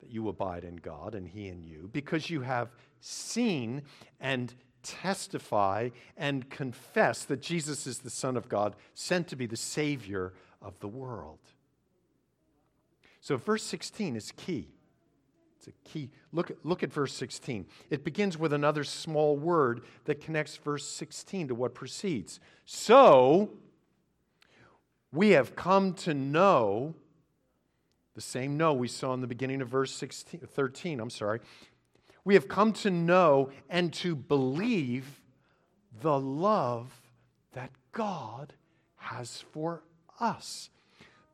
that 0.00 0.10
you 0.10 0.28
abide 0.28 0.64
in 0.64 0.76
God 0.76 1.14
and 1.14 1.26
he 1.26 1.48
in 1.48 1.62
you 1.62 1.88
because 1.92 2.28
you 2.28 2.42
have 2.42 2.68
seen 3.00 3.82
and 4.20 4.54
testify 4.82 5.90
and 6.16 6.48
confess 6.50 7.24
that 7.24 7.42
Jesus 7.42 7.86
is 7.86 7.98
the 7.98 8.10
Son 8.10 8.36
of 8.36 8.48
God, 8.48 8.76
sent 8.94 9.28
to 9.28 9.36
be 9.36 9.46
the 9.46 9.56
Savior 9.56 10.32
of 10.66 10.78
the 10.80 10.88
world. 10.88 11.38
So, 13.20 13.36
verse 13.36 13.62
16 13.62 14.16
is 14.16 14.32
key. 14.36 14.68
It's 15.56 15.68
a 15.68 15.88
key. 15.88 16.10
Look, 16.32 16.52
look 16.64 16.82
at 16.82 16.92
verse 16.92 17.12
16. 17.14 17.66
It 17.88 18.04
begins 18.04 18.36
with 18.36 18.52
another 18.52 18.84
small 18.84 19.36
word 19.36 19.82
that 20.04 20.20
connects 20.20 20.56
verse 20.56 20.86
16 20.86 21.48
to 21.48 21.54
what 21.54 21.74
precedes. 21.74 22.40
So, 22.64 23.50
we 25.12 25.30
have 25.30 25.56
come 25.56 25.94
to 25.94 26.12
know 26.12 26.94
the 28.14 28.20
same 28.20 28.56
know 28.56 28.72
we 28.72 28.88
saw 28.88 29.14
in 29.14 29.20
the 29.20 29.26
beginning 29.26 29.60
of 29.60 29.68
verse 29.68 29.94
16, 29.94 30.40
13. 30.40 31.00
I'm 31.00 31.10
sorry. 31.10 31.40
We 32.24 32.34
have 32.34 32.48
come 32.48 32.72
to 32.74 32.90
know 32.90 33.50
and 33.68 33.92
to 33.94 34.16
believe 34.16 35.22
the 36.00 36.18
love 36.18 36.90
that 37.52 37.70
God 37.92 38.54
has 38.96 39.44
for 39.52 39.82
us 40.20 40.70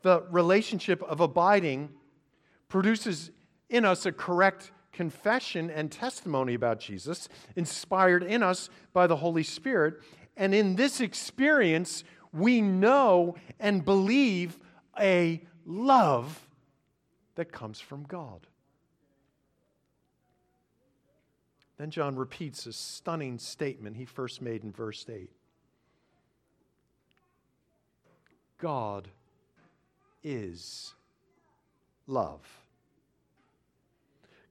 the 0.03 0.25
relationship 0.31 1.03
of 1.05 1.21
abiding 1.21 1.91
produces 2.69 3.31
in 3.69 3.85
us 3.85 4.05
a 4.05 4.13
correct 4.13 4.73
confession 4.93 5.71
and 5.71 5.91
testimony 5.91 6.55
about 6.55 6.79
Jesus, 6.79 7.29
inspired 7.57 8.23
in 8.23 8.43
us 8.43 8.69
by 8.93 9.07
the 9.07 9.17
Holy 9.17 9.43
Spirit. 9.43 10.01
And 10.37 10.55
in 10.55 10.77
this 10.77 11.01
experience, 11.01 12.05
we 12.33 12.61
know 12.61 13.37
and 13.59 13.85
believe 13.85 14.59
a 14.99 15.43
love 15.65 16.47
that 17.37 17.53
comes 17.53 17.81
from 17.81 18.03
God. 18.05 18.47
Then 21.79 21.91
John 21.91 22.17
repeats 22.17 22.67
a 22.67 22.73
stunning 22.73 23.39
statement 23.39 23.97
he 23.97 24.05
first 24.05 24.43
made 24.43 24.63
in 24.63 24.73
verse 24.73 25.07
8 25.09 25.31
God 28.63 29.09
is 30.23 30.95
love. 32.07 32.41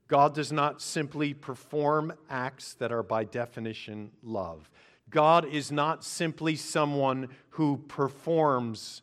God 0.06 0.34
does 0.34 0.52
not 0.52 0.82
simply 0.82 1.32
perform 1.32 2.12
acts 2.28 2.74
that 2.74 2.92
are 2.92 3.02
by 3.02 3.24
definition 3.24 4.10
love. 4.22 4.68
God 5.08 5.46
is 5.46 5.72
not 5.72 6.04
simply 6.04 6.56
someone 6.56 7.28
who 7.50 7.78
performs 7.88 9.00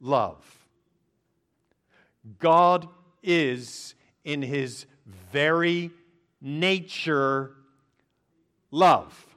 love. 0.00 0.42
God 2.38 2.88
is, 3.22 3.94
in 4.24 4.40
his 4.40 4.86
very 5.30 5.90
nature, 6.40 7.52
love. 8.70 9.35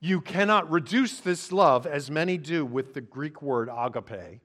You 0.00 0.20
cannot 0.20 0.70
reduce 0.70 1.18
this 1.20 1.50
love, 1.50 1.86
as 1.86 2.10
many 2.10 2.38
do, 2.38 2.64
with 2.64 2.94
the 2.94 3.00
Greek 3.00 3.42
word 3.42 3.68
agape, 3.74 4.40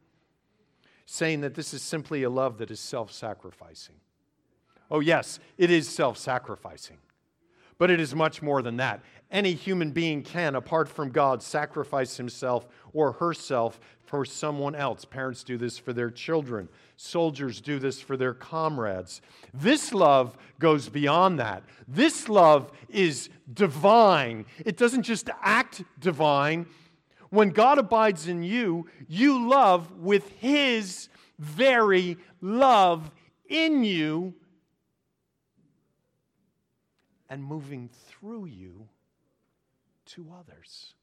saying 1.06 1.42
that 1.42 1.54
this 1.54 1.74
is 1.74 1.82
simply 1.82 2.24
a 2.24 2.30
love 2.30 2.58
that 2.58 2.72
is 2.72 2.80
self 2.80 3.12
sacrificing. 3.12 3.96
Oh, 4.90 5.00
yes, 5.00 5.40
it 5.58 5.70
is 5.70 5.88
self 5.88 6.18
sacrificing, 6.18 6.98
but 7.78 7.92
it 7.92 8.00
is 8.00 8.16
much 8.16 8.42
more 8.42 8.62
than 8.62 8.78
that. 8.78 9.04
Any 9.34 9.54
human 9.54 9.92
being 9.92 10.24
can, 10.24 10.56
apart 10.56 10.88
from 10.88 11.10
God, 11.10 11.44
sacrifice 11.44 12.16
himself 12.16 12.68
or 12.94 13.12
herself 13.14 13.80
for 14.06 14.24
someone 14.24 14.76
else. 14.76 15.04
Parents 15.04 15.44
do 15.44 15.58
this 15.58 15.78
for 15.78 15.92
their 15.92 16.12
children, 16.12 16.70
soldiers 16.96 17.60
do 17.60 17.80
this 17.80 18.00
for 18.00 18.16
their 18.16 18.34
comrades. 18.34 19.22
This 19.54 19.92
love 19.94 20.38
goes 20.60 20.88
beyond 20.88 21.40
that. 21.40 21.64
This 21.88 22.30
love 22.30 22.72
is 22.88 23.30
divine, 23.52 24.46
it 24.66 24.78
doesn't 24.78 25.04
just 25.04 25.30
act 25.42 25.84
divine 26.00 26.68
when 27.34 27.50
God 27.50 27.80
abides 27.80 28.28
in 28.28 28.44
you, 28.44 28.88
you 29.08 29.50
love 29.50 29.98
with 29.98 30.30
His 30.34 31.10
very 31.40 32.18
love 32.42 33.10
in 33.50 33.84
you 33.84 34.36
and 37.28 37.44
moving 37.44 37.90
through 38.08 38.46
you 38.46 38.88
to 40.16 40.28
others. 40.38 40.94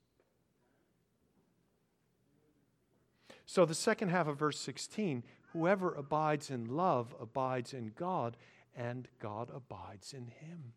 So, 3.46 3.64
the 3.64 3.74
second 3.74 4.10
half 4.10 4.28
of 4.28 4.38
verse 4.38 4.58
16 4.58 5.24
whoever 5.52 5.92
abides 5.92 6.50
in 6.50 6.66
love 6.66 7.14
abides 7.20 7.74
in 7.74 7.92
God, 7.96 8.36
and 8.76 9.08
God 9.18 9.50
abides 9.52 10.12
in 10.12 10.26
him. 10.26 10.72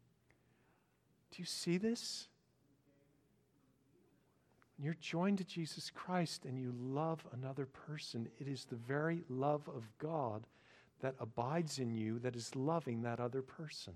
Do 1.32 1.38
you 1.38 1.46
see 1.46 1.78
this? 1.78 2.28
you're 4.84 4.96
joined 4.96 5.38
to 5.38 5.46
Jesus 5.46 5.90
Christ 5.90 6.44
and 6.46 6.60
you 6.60 6.74
love 6.78 7.26
another 7.32 7.66
person, 7.66 8.28
it 8.40 8.48
is 8.48 8.66
the 8.66 8.76
very 8.76 9.24
love 9.30 9.70
of 9.70 9.88
God 9.98 10.46
that 11.00 11.16
abides 11.20 11.80
in 11.80 11.94
you 11.94 12.20
that 12.20 12.36
is 12.36 12.56
loving 12.56 13.02
that 13.04 13.20
other 13.20 13.42
person. 13.42 13.94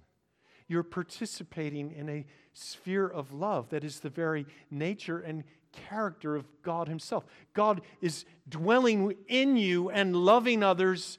You're 0.67 0.83
participating 0.83 1.91
in 1.91 2.09
a 2.09 2.25
sphere 2.53 3.07
of 3.07 3.33
love 3.33 3.69
that 3.69 3.83
is 3.83 3.99
the 3.99 4.09
very 4.09 4.45
nature 4.69 5.19
and 5.19 5.43
character 5.71 6.35
of 6.35 6.47
God 6.61 6.87
Himself. 6.87 7.25
God 7.53 7.81
is 8.01 8.25
dwelling 8.49 9.15
in 9.27 9.57
you 9.57 9.89
and 9.89 10.15
loving 10.15 10.63
others 10.63 11.17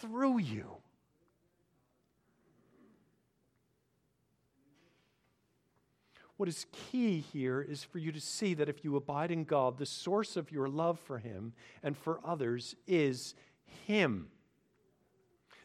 through 0.00 0.38
you. 0.38 0.66
What 6.36 6.48
is 6.48 6.66
key 6.90 7.20
here 7.32 7.60
is 7.60 7.84
for 7.84 7.98
you 7.98 8.10
to 8.10 8.20
see 8.20 8.54
that 8.54 8.68
if 8.68 8.84
you 8.84 8.96
abide 8.96 9.30
in 9.30 9.44
God, 9.44 9.78
the 9.78 9.86
source 9.86 10.36
of 10.36 10.50
your 10.50 10.68
love 10.68 10.98
for 10.98 11.18
Him 11.18 11.52
and 11.84 11.96
for 11.96 12.18
others 12.24 12.74
is 12.86 13.34
Him. 13.86 14.28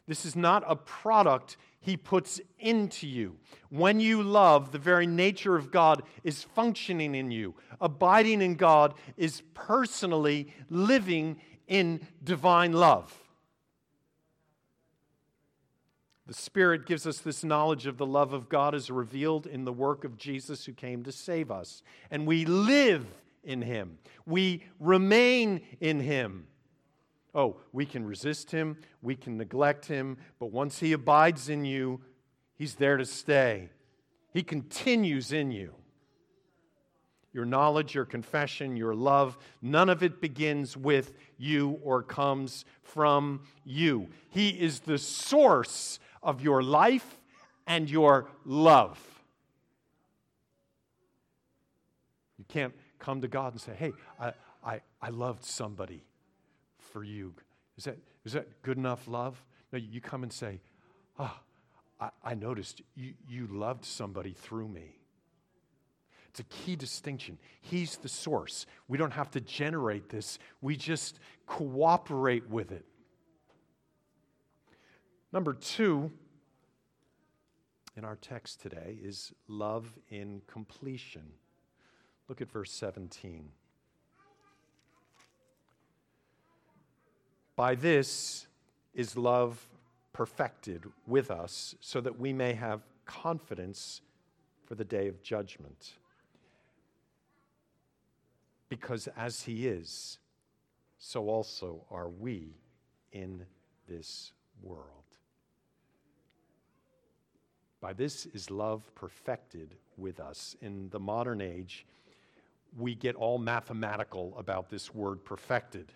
This 0.08 0.26
is 0.26 0.36
not 0.36 0.64
a 0.68 0.76
product 0.76 1.58
He 1.80 1.98
puts 1.98 2.40
into 2.60 3.08
you. 3.08 3.36
When 3.70 4.00
you 4.00 4.24
love, 4.24 4.72
the 4.72 4.80
very 4.80 5.06
nature 5.06 5.56
of 5.56 5.72
God 5.72 6.04
is 6.24 6.44
functioning 6.44 7.14
in 7.16 7.30
you. 7.32 7.56
Abiding 7.82 8.42
in 8.42 8.56
God 8.56 8.94
is 9.18 9.42
personally 9.54 10.54
living 10.70 11.38
in 11.68 12.08
divine 12.24 12.72
love. 12.72 13.14
The 16.26 16.34
Spirit 16.34 16.86
gives 16.86 17.08
us 17.08 17.20
this 17.20 17.44
knowledge 17.44 17.86
of 17.86 17.98
the 17.98 18.06
love 18.06 18.34
of 18.34 18.50
God 18.50 18.76
as 18.76 18.92
revealed 18.92 19.48
in 19.48 19.64
the 19.64 19.72
work 19.72 20.04
of 20.04 20.18
Jesus 20.18 20.66
who 20.66 20.74
came 20.74 21.04
to 21.04 21.12
save 21.12 21.50
us. 21.50 21.84
And 22.12 22.28
we 22.28 22.44
live 22.44 23.06
in 23.46 23.62
Him, 23.62 23.98
we 24.26 24.64
remain 24.80 25.62
in 25.80 26.02
Him. 26.02 26.48
Oh, 27.38 27.58
we 27.72 27.86
can 27.86 28.04
resist 28.04 28.50
Him, 28.50 28.78
we 29.04 29.16
can 29.16 29.38
neglect 29.38 29.86
Him, 29.86 30.18
but 30.40 30.52
once 30.52 30.80
He 30.80 30.92
abides 30.92 31.50
in 31.50 31.66
you, 31.66 32.02
He's 32.56 32.74
there 32.76 32.98
to 32.98 33.06
stay. 33.06 33.70
He 34.34 34.42
continues 34.42 35.32
in 35.32 35.52
you. 35.52 35.76
Your 37.32 37.46
knowledge, 37.46 37.94
your 37.94 38.06
confession, 38.06 38.76
your 38.76 38.96
love, 38.96 39.38
none 39.62 39.88
of 39.88 40.02
it 40.02 40.20
begins 40.20 40.76
with 40.76 41.14
you 41.38 41.80
or 41.84 42.02
comes 42.02 42.66
from 42.82 43.42
you. 43.64 44.08
He 44.32 44.50
is 44.50 44.80
the 44.80 44.98
source 44.98 46.00
of 46.24 46.42
your 46.42 46.64
life 46.64 47.20
and 47.68 47.88
your 47.88 48.28
love. 48.46 49.00
You 52.40 52.46
can't 52.48 52.74
come 52.98 53.22
to 53.22 53.28
God 53.28 53.54
and 53.54 53.62
say, 53.62 53.76
hey, 53.76 53.94
I, 54.20 54.34
I, 54.66 54.82
I 55.00 55.10
loved 55.10 55.46
somebody 55.46 56.07
for 56.98 57.04
you. 57.04 57.32
Is 57.78 57.84
that, 57.84 58.00
is 58.26 58.34
that 58.34 58.64
good 58.64 58.76
enough 58.76 59.08
love? 59.08 59.40
No, 59.72 59.78
you 59.78 60.02
come 60.02 60.24
and 60.24 60.34
say, 60.34 60.60
oh, 61.20 61.40
I, 62.02 62.10
I 62.24 62.34
noticed 62.34 62.82
you, 62.96 63.14
you 63.30 63.46
loved 63.52 63.86
somebody 63.86 64.34
through 64.34 64.68
me. 64.68 64.96
It's 66.30 66.40
a 66.40 66.44
key 66.46 66.76
distinction. 66.76 67.38
He's 67.62 67.98
the 67.98 68.10
source. 68.10 68.66
We 68.88 68.98
don't 68.98 69.12
have 69.12 69.30
to 69.32 69.42
generate 69.42 70.10
this, 70.10 70.40
we 70.60 70.76
just 70.76 71.20
cooperate 71.46 72.50
with 72.50 72.72
it. 72.72 72.86
Number 75.32 75.54
two 75.54 76.12
in 77.96 78.06
our 78.06 78.16
text 78.16 78.60
today 78.60 78.98
is 79.04 79.34
love 79.48 79.94
in 80.10 80.42
completion. 80.48 81.28
Look 82.28 82.42
at 82.42 82.52
verse 82.52 82.72
17. 82.72 83.50
By 87.58 87.74
this 87.74 88.48
is 88.94 89.18
love 89.18 89.68
perfected 90.14 90.84
with 91.08 91.32
us 91.32 91.76
so 91.82 92.00
that 92.00 92.18
we 92.18 92.32
may 92.32 92.54
have 92.54 92.82
confidence 93.06 94.02
for 94.66 94.76
the 94.76 94.86
day 94.86 95.08
of 95.08 95.22
judgment. 95.24 95.94
Because 98.70 99.10
as 99.18 99.42
He 99.42 99.68
is, 99.68 100.20
so 101.00 101.30
also 101.30 101.84
are 101.90 102.10
we 102.10 102.54
in 103.12 103.44
this 103.88 104.34
world. 104.62 104.84
By 107.82 107.94
this 107.94 108.28
is 108.28 108.52
love 108.52 108.94
perfected 108.94 109.76
with 109.98 110.20
us. 110.20 110.56
In 110.62 110.90
the 110.90 111.00
modern 111.00 111.42
age, 111.42 111.88
we 112.78 112.94
get 112.94 113.16
all 113.16 113.40
mathematical 113.40 114.36
about 114.38 114.70
this 114.70 114.94
word 114.94 115.26
perfected. 115.26 115.92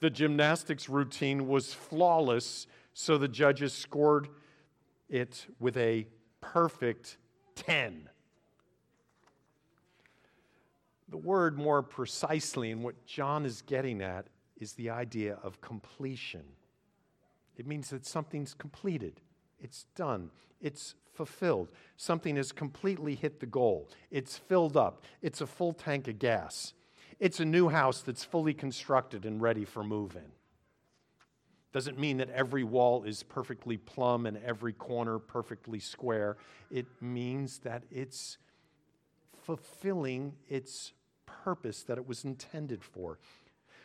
The 0.00 0.10
gymnastics 0.10 0.88
routine 0.88 1.46
was 1.46 1.74
flawless, 1.74 2.66
so 2.94 3.18
the 3.18 3.28
judges 3.28 3.72
scored 3.74 4.28
it 5.08 5.46
with 5.58 5.76
a 5.76 6.06
perfect 6.40 7.18
10. 7.56 8.08
The 11.08 11.16
word 11.16 11.58
more 11.58 11.82
precisely, 11.82 12.70
and 12.70 12.82
what 12.82 13.04
John 13.04 13.44
is 13.44 13.62
getting 13.62 14.00
at, 14.00 14.26
is 14.58 14.72
the 14.74 14.90
idea 14.90 15.38
of 15.42 15.60
completion. 15.60 16.44
It 17.56 17.66
means 17.66 17.90
that 17.90 18.06
something's 18.06 18.54
completed, 18.54 19.20
it's 19.58 19.84
done, 19.94 20.30
it's 20.62 20.94
fulfilled. 21.12 21.68
Something 21.96 22.36
has 22.36 22.52
completely 22.52 23.14
hit 23.14 23.40
the 23.40 23.46
goal, 23.46 23.90
it's 24.10 24.38
filled 24.38 24.76
up, 24.76 25.02
it's 25.20 25.42
a 25.42 25.46
full 25.46 25.74
tank 25.74 26.08
of 26.08 26.18
gas. 26.18 26.72
It's 27.20 27.38
a 27.38 27.44
new 27.44 27.68
house 27.68 28.00
that's 28.00 28.24
fully 28.24 28.54
constructed 28.54 29.26
and 29.26 29.40
ready 29.40 29.66
for 29.66 29.84
move 29.84 30.16
in. 30.16 30.32
Doesn't 31.72 31.98
mean 31.98 32.16
that 32.16 32.30
every 32.30 32.64
wall 32.64 33.04
is 33.04 33.22
perfectly 33.22 33.76
plumb 33.76 34.26
and 34.26 34.38
every 34.38 34.72
corner 34.72 35.18
perfectly 35.18 35.78
square. 35.78 36.36
It 36.70 36.86
means 37.00 37.58
that 37.60 37.84
it's 37.90 38.38
fulfilling 39.44 40.34
its 40.48 40.92
purpose 41.26 41.84
that 41.84 41.98
it 41.98 42.08
was 42.08 42.24
intended 42.24 42.82
for. 42.82 43.18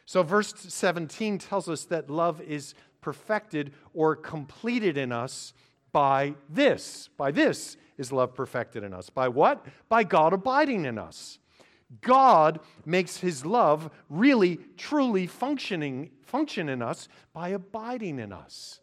So, 0.06 0.24
verse 0.24 0.54
17 0.58 1.38
tells 1.38 1.68
us 1.68 1.86
that 1.86 2.10
love 2.10 2.42
is 2.42 2.74
perfected 3.02 3.74
or 3.94 4.16
completed 4.16 4.98
in 4.98 5.12
us 5.12 5.54
by 5.92 6.36
this. 6.50 7.10
By 7.18 7.32
this 7.32 7.78
is 7.98 8.12
love 8.12 8.34
perfected 8.34 8.84
in 8.84 8.94
us. 8.94 9.10
By 9.10 9.28
what? 9.28 9.66
By 9.90 10.04
God 10.04 10.34
abiding 10.34 10.86
in 10.86 10.98
us. 10.98 11.40
God 12.02 12.60
makes 12.86 13.18
his 13.18 13.46
love 13.46 13.92
really, 14.10 14.60
truly 14.78 15.28
functioning, 15.28 16.12
function 16.24 16.70
in 16.70 16.82
us 16.82 17.08
by 17.34 17.50
abiding 17.50 18.20
in 18.20 18.34
us. 18.34 18.80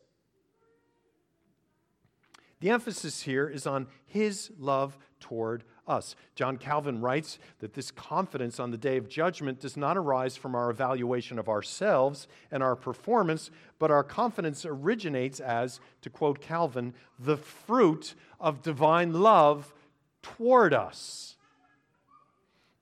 The 2.60 2.70
emphasis 2.70 3.22
here 3.22 3.48
is 3.48 3.66
on 3.66 3.88
his 4.06 4.52
love 4.56 4.96
toward 5.18 5.64
us. 5.88 6.14
John 6.36 6.58
Calvin 6.58 7.00
writes 7.00 7.40
that 7.58 7.74
this 7.74 7.90
confidence 7.90 8.60
on 8.60 8.70
the 8.70 8.76
day 8.76 8.96
of 8.96 9.08
judgment 9.08 9.58
does 9.58 9.76
not 9.76 9.96
arise 9.96 10.36
from 10.36 10.54
our 10.54 10.70
evaluation 10.70 11.40
of 11.40 11.48
ourselves 11.48 12.28
and 12.52 12.62
our 12.62 12.76
performance, 12.76 13.50
but 13.80 13.90
our 13.90 14.04
confidence 14.04 14.64
originates 14.64 15.40
as, 15.40 15.80
to 16.02 16.10
quote 16.10 16.40
Calvin, 16.40 16.94
the 17.18 17.36
fruit 17.36 18.14
of 18.38 18.62
divine 18.62 19.12
love 19.12 19.74
toward 20.22 20.72
us. 20.72 21.36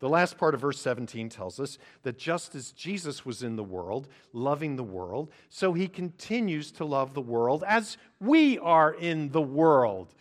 The 0.01 0.09
last 0.09 0.39
part 0.39 0.55
of 0.55 0.63
verse 0.63 0.81
17 0.81 1.29
tells 1.29 1.61
us 1.61 1.79
that 2.03 2.19
just 2.19 2.55
as 2.55 2.73
Jesus 2.73 3.27
was 3.27 3.43
in 3.43 3.57
the 3.57 3.63
world, 3.63 4.09
loving 4.33 4.77
the 4.77 4.83
world, 4.83 5.31
so 5.51 5.75
he 5.75 5.89
continues 5.89 6.73
to 6.73 6.87
love 6.87 7.13
the 7.13 7.21
world 7.21 7.63
as 7.67 7.99
we 8.19 8.59
are 8.59 8.93
in 8.93 9.31
the 9.31 9.43
world. 9.43 10.15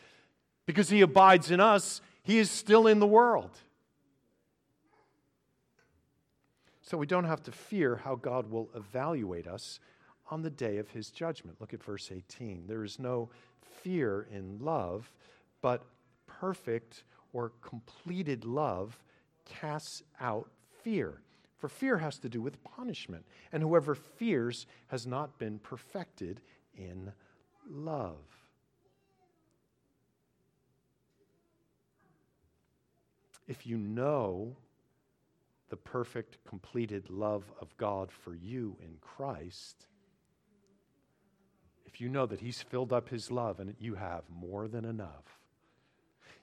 Because 0.65 0.89
he 0.89 1.01
abides 1.01 1.49
in 1.49 1.61
us, 1.61 2.01
he 2.23 2.37
is 2.37 2.51
still 2.51 2.87
in 2.87 2.99
the 2.99 3.07
world. 3.07 3.51
So 6.81 6.97
we 6.97 7.05
don't 7.05 7.23
have 7.23 7.43
to 7.43 7.51
fear 7.51 7.95
how 7.95 8.15
God 8.15 8.51
will 8.51 8.69
evaluate 8.75 9.47
us 9.47 9.79
on 10.29 10.41
the 10.41 10.49
day 10.49 10.77
of 10.77 10.89
his 10.89 11.09
judgment. 11.09 11.57
Look 11.61 11.73
at 11.73 11.83
verse 11.83 12.11
18. 12.11 12.65
There 12.67 12.83
is 12.83 12.99
no 12.99 13.29
fear 13.81 14.27
in 14.29 14.59
love, 14.59 15.09
but 15.61 15.85
perfect 16.27 17.03
or 17.31 17.53
completed 17.61 18.43
love 18.43 18.99
casts 19.49 20.03
out 20.21 20.49
fear. 20.83 21.21
For 21.57 21.67
fear 21.67 21.97
has 21.97 22.17
to 22.19 22.29
do 22.29 22.41
with 22.41 22.63
punishment. 22.63 23.25
And 23.51 23.61
whoever 23.61 23.95
fears 23.95 24.65
has 24.87 25.05
not 25.05 25.37
been 25.37 25.59
perfected 25.59 26.39
in 26.75 27.11
love. 27.69 28.15
If 33.47 33.65
you 33.65 33.77
know 33.77 34.55
the 35.69 35.75
perfect, 35.75 36.37
completed 36.45 37.09
love 37.09 37.51
of 37.59 37.75
God 37.77 38.11
for 38.11 38.35
you 38.35 38.77
in 38.81 38.97
Christ, 39.01 39.87
if 41.85 41.99
you 41.99 42.09
know 42.09 42.27
that 42.27 42.39
He's 42.39 42.61
filled 42.61 42.93
up 42.93 43.09
His 43.09 43.31
love 43.31 43.59
and 43.59 43.75
you 43.79 43.95
have 43.95 44.23
more 44.29 44.67
than 44.67 44.85
enough, 44.85 45.38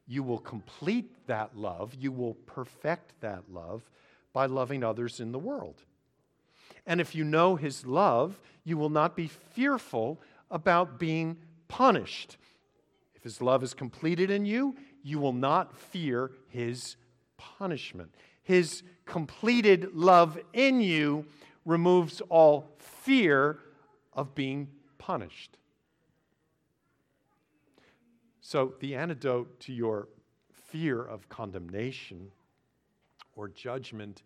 you 0.07 0.23
will 0.23 0.39
complete 0.39 1.27
that 1.27 1.57
love, 1.57 1.95
you 1.99 2.13
will 2.13 2.35
perfect 2.35 3.21
that 3.21 3.45
love 3.51 3.83
by 4.33 4.47
loving 4.47 4.85
others 4.85 5.21
in 5.21 5.33
the 5.33 5.39
world. 5.39 5.83
And 6.87 7.01
if 7.01 7.15
you 7.15 7.25
know 7.25 7.57
His 7.57 7.85
love, 7.87 8.41
you 8.65 8.77
will 8.77 8.91
not 8.91 9.17
be 9.17 9.27
fearful 9.27 10.21
about 10.51 10.99
being 10.99 11.39
punished. 11.69 12.37
If 13.15 13.25
His 13.25 13.43
love 13.43 13.63
is 13.63 13.75
completed 13.75 14.31
in 14.31 14.47
you, 14.47 14.77
you 15.03 15.19
will 15.19 15.33
not 15.33 15.77
fear 15.77 16.31
His 16.49 16.97
punishment. 17.37 18.15
His 18.43 18.83
completed 19.05 19.95
love 19.95 20.39
in 20.53 20.81
you 20.81 21.27
removes 21.65 22.21
all 22.29 22.77
fear 22.79 23.59
of 24.13 24.35
being 24.35 24.69
punished. 24.99 25.57
So, 28.49 28.75
the 28.79 28.95
antidote 28.95 29.59
to 29.63 29.73
your 29.73 30.07
fear 30.53 31.03
of 31.03 31.29
condemnation 31.29 32.31
or 33.35 33.49
judgment 33.49 34.23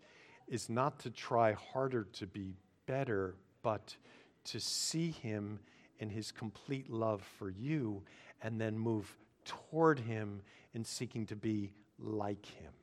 is 0.47 0.69
not 0.69 0.99
to 0.99 1.09
try 1.09 1.53
harder 1.53 2.03
to 2.03 2.27
be 2.27 2.53
better, 2.85 3.33
but 3.63 3.95
to 4.43 4.59
see 4.59 5.09
Him 5.09 5.59
in 5.97 6.07
His 6.07 6.31
complete 6.31 6.87
love 6.87 7.23
for 7.39 7.49
you 7.49 8.03
and 8.43 8.61
then 8.61 8.77
move 8.77 9.11
toward 9.43 9.97
Him 9.97 10.43
in 10.75 10.85
seeking 10.85 11.25
to 11.25 11.35
be 11.35 11.73
like 11.97 12.45
Him. 12.45 12.73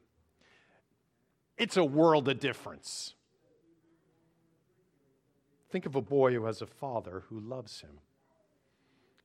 It's 1.57 1.77
a 1.77 1.85
world 1.85 2.29
of 2.29 2.41
difference. 2.41 3.15
Think 5.71 5.87
of 5.87 5.95
a 5.95 6.03
boy 6.03 6.33
who 6.35 6.47
has 6.47 6.63
a 6.63 6.67
father 6.67 7.23
who 7.29 7.39
loves 7.39 7.81
him. 7.81 8.01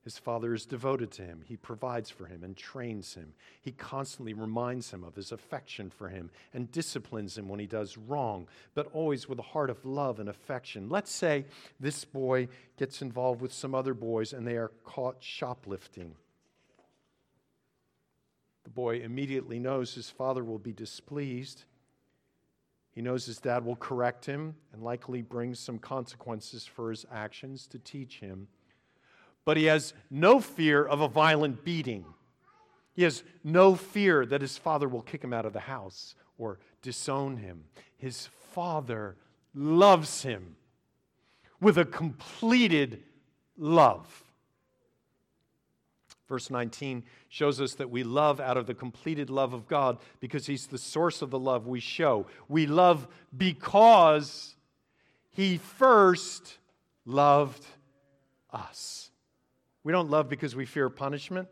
His 0.04 0.18
father 0.18 0.54
is 0.54 0.66
devoted 0.66 1.12
to 1.12 1.22
him. 1.22 1.44
He 1.46 1.56
provides 1.56 2.10
for 2.10 2.26
him 2.26 2.44
and 2.44 2.58
trains 2.58 3.14
him. 3.14 3.34
He 3.62 3.72
constantly 3.72 4.34
reminds 4.34 4.92
him 4.92 5.02
of 5.02 5.16
his 5.16 5.32
affection 5.32 5.90
for 5.90 6.10
him 6.10 6.30
and 6.54 6.70
disciplines 6.72 7.38
him 7.38 7.48
when 7.48 7.62
he 7.62 7.68
does 7.68 7.98
wrong, 7.98 8.48
but 8.74 8.90
always 8.92 9.30
with 9.30 9.40
a 9.40 9.44
heart 9.44 9.70
of 9.70 9.86
love 9.86 10.20
and 10.20 10.28
affection. 10.28 10.90
Let's 10.90 11.12
say 11.12 11.46
this 11.80 12.04
boy 12.04 12.50
gets 12.78 13.02
involved 13.02 13.40
with 13.40 13.54
some 13.54 13.74
other 13.74 13.94
boys 13.94 14.34
and 14.34 14.46
they 14.46 14.58
are 14.58 14.72
caught 14.84 15.18
shoplifting. 15.22 16.16
The 18.66 18.72
boy 18.72 19.00
immediately 19.00 19.60
knows 19.60 19.96
his 19.96 20.10
father 20.10 20.44
will 20.44 20.60
be 20.60 20.74
displeased. 20.74 21.64
He 22.92 23.02
knows 23.02 23.26
his 23.26 23.40
dad 23.40 23.64
will 23.64 23.78
correct 23.78 24.26
him 24.26 24.56
and 24.74 24.84
likely 24.84 25.22
bring 25.22 25.56
some 25.56 25.80
consequences 25.80 26.66
for 26.66 26.90
his 26.90 27.06
actions 27.10 27.68
to 27.68 27.80
teach 27.80 28.20
him 28.20 28.50
but 29.46 29.58
he 29.58 29.66
has 29.66 29.94
no 30.10 30.40
fear 30.40 30.84
of 30.84 31.02
a 31.02 31.08
violent 31.08 31.64
beating. 31.64 32.06
He 32.94 33.04
has 33.04 33.24
no 33.44 33.76
fear 33.76 34.26
that 34.26 34.42
his 34.42 34.58
father 34.58 34.88
will 34.88 35.02
kick 35.02 35.24
him 35.24 35.34
out 35.34 35.46
of 35.46 35.54
the 35.54 35.62
house 35.62 36.16
or 36.38 36.60
disown 36.82 37.38
him. 37.38 37.64
His 37.98 38.28
father 38.54 39.16
loves 39.56 40.24
him 40.24 40.56
with 41.60 41.78
a 41.78 41.86
completed 41.86 43.04
love. 43.58 44.24
Verse 46.28 46.50
19 46.50 47.04
shows 47.30 47.60
us 47.60 47.76
that 47.76 47.90
we 47.90 48.04
love 48.04 48.40
out 48.40 48.58
of 48.58 48.66
the 48.66 48.74
completed 48.74 49.30
love 49.30 49.54
of 49.54 49.68
God 49.68 50.00
because 50.20 50.46
He's 50.46 50.68
the 50.68 50.78
source 50.78 51.22
of 51.22 51.30
the 51.30 51.40
love 51.40 51.68
we 51.68 51.80
show. 51.80 52.26
We 52.48 52.66
love 52.66 53.08
because 53.36 54.56
He 55.32 55.58
first 55.58 56.58
loved 57.06 57.66
us. 58.52 59.12
We 59.84 59.92
don't 59.92 60.10
love 60.10 60.30
because 60.30 60.56
we 60.56 60.66
fear 60.66 60.90
punishment. 60.90 61.48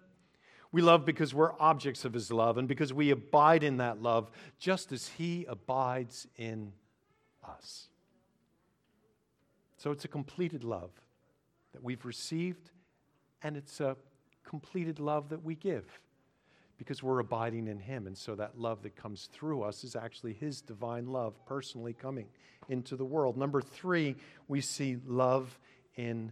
We 0.71 0.81
love 0.81 1.05
because 1.05 1.33
we're 1.33 1.51
objects 1.59 2.05
of 2.05 2.13
His 2.13 2.31
love 2.31 2.57
and 2.57 2.67
because 2.67 2.93
we 2.93 3.11
abide 3.11 3.63
in 3.63 3.77
that 3.77 4.01
love 4.01 4.31
just 4.57 4.91
as 4.91 5.09
He 5.09 5.45
abides 5.49 6.27
in 6.37 6.71
us. 7.45 7.87
So 9.77 9.91
it's 9.91 10.05
a 10.05 10.07
completed 10.07 10.63
love. 10.63 10.91
that 11.73 11.83
we've 11.83 12.05
received, 12.05 12.69
and 13.43 13.55
it's 13.57 13.79
a 13.79 13.95
completed 14.43 14.99
love 14.99 15.29
that 15.29 15.43
we 15.43 15.55
give 15.55 15.85
because 16.77 17.03
we're 17.03 17.19
abiding 17.19 17.67
in 17.67 17.79
Him. 17.79 18.07
And 18.07 18.17
so 18.17 18.35
that 18.35 18.57
love 18.57 18.81
that 18.83 18.95
comes 18.95 19.29
through 19.31 19.63
us 19.63 19.83
is 19.83 19.95
actually 19.95 20.33
His 20.33 20.61
divine 20.61 21.05
love 21.05 21.33
personally 21.45 21.93
coming 21.93 22.27
into 22.69 22.95
the 22.95 23.05
world. 23.05 23.37
Number 23.37 23.61
three, 23.61 24.15
we 24.47 24.61
see 24.61 24.97
love 25.05 25.59
in 25.95 26.31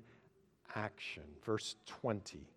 action. 0.75 1.23
Verse 1.43 1.75
20. 1.86 2.47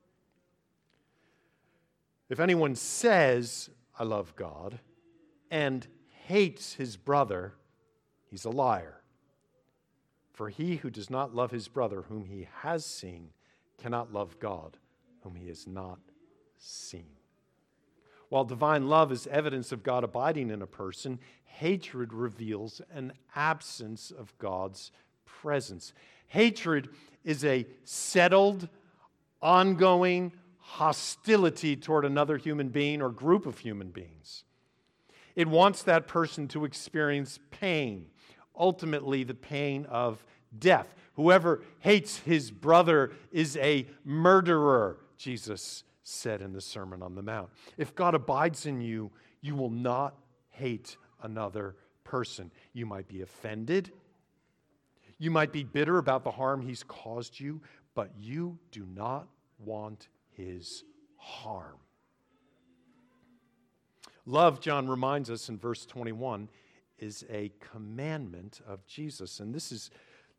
If 2.28 2.40
anyone 2.40 2.74
says, 2.74 3.70
I 3.98 4.04
love 4.04 4.34
God, 4.36 4.78
and 5.50 5.86
hates 6.26 6.74
his 6.74 6.96
brother, 6.96 7.54
he's 8.30 8.44
a 8.44 8.50
liar. 8.50 9.02
For 10.32 10.48
he 10.48 10.76
who 10.76 10.88
does 10.88 11.10
not 11.10 11.34
love 11.34 11.50
his 11.50 11.68
brother, 11.68 12.02
whom 12.02 12.24
he 12.24 12.48
has 12.62 12.86
seen, 12.86 13.30
cannot 13.76 14.12
love 14.12 14.38
God, 14.38 14.78
whom 15.22 15.34
he 15.34 15.48
has 15.48 15.66
not 15.66 15.98
seen. 16.58 17.18
While 18.30 18.44
divine 18.44 18.88
love 18.88 19.12
is 19.12 19.26
evidence 19.26 19.72
of 19.72 19.82
God 19.82 20.04
abiding 20.04 20.48
in 20.48 20.62
a 20.62 20.66
person, 20.66 21.18
hatred 21.44 22.14
reveals 22.14 22.80
an 22.90 23.12
absence 23.36 24.10
of 24.10 24.36
God's 24.38 24.90
presence. 25.26 25.92
Hatred 26.32 26.88
is 27.24 27.44
a 27.44 27.66
settled, 27.84 28.66
ongoing 29.42 30.32
hostility 30.56 31.76
toward 31.76 32.06
another 32.06 32.38
human 32.38 32.70
being 32.70 33.02
or 33.02 33.10
group 33.10 33.44
of 33.44 33.58
human 33.58 33.90
beings. 33.90 34.44
It 35.36 35.46
wants 35.46 35.82
that 35.82 36.08
person 36.08 36.48
to 36.48 36.64
experience 36.64 37.38
pain, 37.50 38.06
ultimately, 38.58 39.24
the 39.24 39.34
pain 39.34 39.84
of 39.90 40.24
death. 40.58 40.94
Whoever 41.16 41.64
hates 41.80 42.16
his 42.20 42.50
brother 42.50 43.12
is 43.30 43.58
a 43.58 43.86
murderer, 44.02 45.00
Jesus 45.18 45.84
said 46.02 46.40
in 46.40 46.54
the 46.54 46.62
Sermon 46.62 47.02
on 47.02 47.14
the 47.14 47.20
Mount. 47.20 47.50
If 47.76 47.94
God 47.94 48.14
abides 48.14 48.64
in 48.64 48.80
you, 48.80 49.10
you 49.42 49.54
will 49.54 49.68
not 49.68 50.14
hate 50.48 50.96
another 51.22 51.76
person. 52.04 52.50
You 52.72 52.86
might 52.86 53.06
be 53.06 53.20
offended. 53.20 53.92
You 55.22 55.30
might 55.30 55.52
be 55.52 55.62
bitter 55.62 55.98
about 55.98 56.24
the 56.24 56.32
harm 56.32 56.62
he's 56.62 56.82
caused 56.82 57.38
you, 57.38 57.60
but 57.94 58.10
you 58.18 58.58
do 58.72 58.84
not 58.92 59.28
want 59.64 60.08
his 60.32 60.82
harm. 61.16 61.76
Love, 64.26 64.58
John 64.60 64.88
reminds 64.88 65.30
us 65.30 65.48
in 65.48 65.58
verse 65.58 65.86
21, 65.86 66.48
is 66.98 67.24
a 67.30 67.52
commandment 67.60 68.62
of 68.66 68.84
Jesus. 68.84 69.38
And 69.38 69.54
this 69.54 69.70
is 69.70 69.90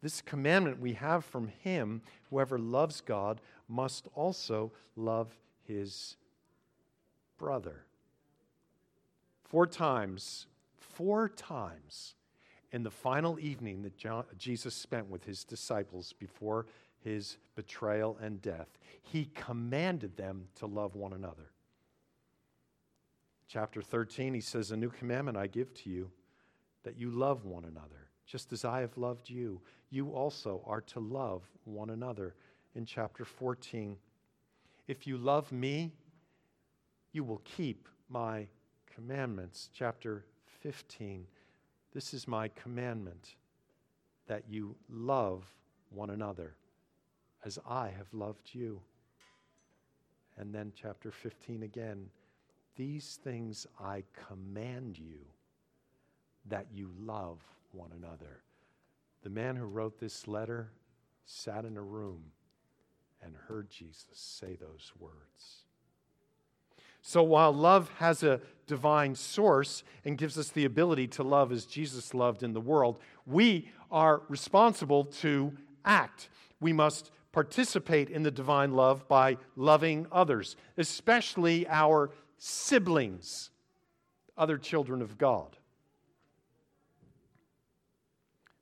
this 0.01 0.21
commandment 0.21 0.81
we 0.81 0.91
have 0.95 1.23
from 1.23 1.47
him 1.47 2.01
whoever 2.29 2.59
loves 2.59 2.99
God 2.99 3.39
must 3.69 4.09
also 4.15 4.73
love 4.97 5.33
his 5.65 6.17
brother. 7.37 7.85
Four 9.45 9.65
times, 9.65 10.47
four 10.75 11.29
times 11.29 12.15
in 12.73 12.81
the 12.81 12.91
final 12.91 13.39
evening 13.39 13.83
that 13.83 13.95
John, 13.95 14.25
Jesus 14.37 14.73
spent 14.73 15.07
with 15.07 15.23
his 15.23 15.43
disciples 15.43 16.11
before 16.13 16.65
his 17.03 17.37
betrayal 17.55 18.17
and 18.19 18.41
death, 18.41 18.67
he 19.03 19.29
commanded 19.35 20.17
them 20.17 20.47
to 20.55 20.65
love 20.65 20.95
one 20.95 21.13
another. 21.13 21.51
Chapter 23.47 23.83
13, 23.83 24.33
he 24.33 24.41
says, 24.41 24.71
A 24.71 24.77
new 24.77 24.89
commandment 24.89 25.37
I 25.37 25.45
give 25.45 25.71
to 25.75 25.89
you, 25.91 26.09
that 26.83 26.97
you 26.97 27.11
love 27.11 27.45
one 27.45 27.65
another, 27.65 28.09
just 28.25 28.51
as 28.51 28.65
I 28.65 28.81
have 28.81 28.97
loved 28.97 29.29
you. 29.29 29.61
You 29.91 30.09
also 30.09 30.63
are 30.65 30.81
to 30.81 30.99
love 30.99 31.43
one 31.65 31.91
another. 31.91 32.33
In 32.73 32.85
chapter 32.85 33.23
14, 33.23 33.97
if 34.87 35.05
you 35.05 35.17
love 35.17 35.51
me, 35.51 35.91
you 37.11 37.23
will 37.23 37.41
keep 37.45 37.87
my 38.09 38.47
commandments. 38.95 39.69
Chapter 39.71 40.25
15, 40.61 41.27
this 41.93 42.13
is 42.13 42.27
my 42.27 42.47
commandment, 42.49 43.35
that 44.27 44.43
you 44.49 44.75
love 44.89 45.43
one 45.89 46.09
another 46.09 46.55
as 47.45 47.59
I 47.67 47.89
have 47.89 48.13
loved 48.13 48.49
you. 48.53 48.81
And 50.37 50.53
then, 50.53 50.71
chapter 50.75 51.11
15 51.11 51.63
again 51.63 52.09
these 52.75 53.19
things 53.23 53.67
I 53.79 54.03
command 54.27 54.97
you 54.97 55.19
that 56.47 56.67
you 56.73 56.89
love 56.99 57.39
one 57.71 57.91
another. 57.95 58.41
The 59.21 59.29
man 59.29 59.55
who 59.55 59.65
wrote 59.65 59.99
this 59.99 60.27
letter 60.27 60.71
sat 61.25 61.65
in 61.65 61.77
a 61.77 61.81
room 61.81 62.23
and 63.21 63.35
heard 63.47 63.69
Jesus 63.69 64.05
say 64.13 64.55
those 64.55 64.91
words. 64.99 65.65
So 67.03 67.21
while 67.21 67.53
love 67.53 67.91
has 67.99 68.23
a 68.23 68.39
divine 68.65 69.13
source 69.13 69.83
and 70.05 70.17
gives 70.17 70.37
us 70.37 70.49
the 70.49 70.63
ability 70.63 71.07
to 71.09 71.23
love 71.23 71.51
as 71.51 71.65
Jesus 71.65 72.13
loved 72.13 72.43
in 72.43 72.53
the 72.53 72.61
world, 72.61 72.97
we 73.27 73.69
are 73.91 74.23
responsible 74.29 75.03
to 75.05 75.51
act. 75.83 76.29
We 76.61 76.71
must 76.71 77.11
participate 77.33 78.09
in 78.09 78.23
the 78.23 78.31
divine 78.31 78.71
love 78.71 79.05
by 79.09 79.37
loving 79.57 80.07
others, 80.13 80.55
especially 80.77 81.67
our 81.67 82.09
siblings, 82.37 83.49
other 84.37 84.57
children 84.57 85.01
of 85.01 85.17
God. 85.17 85.57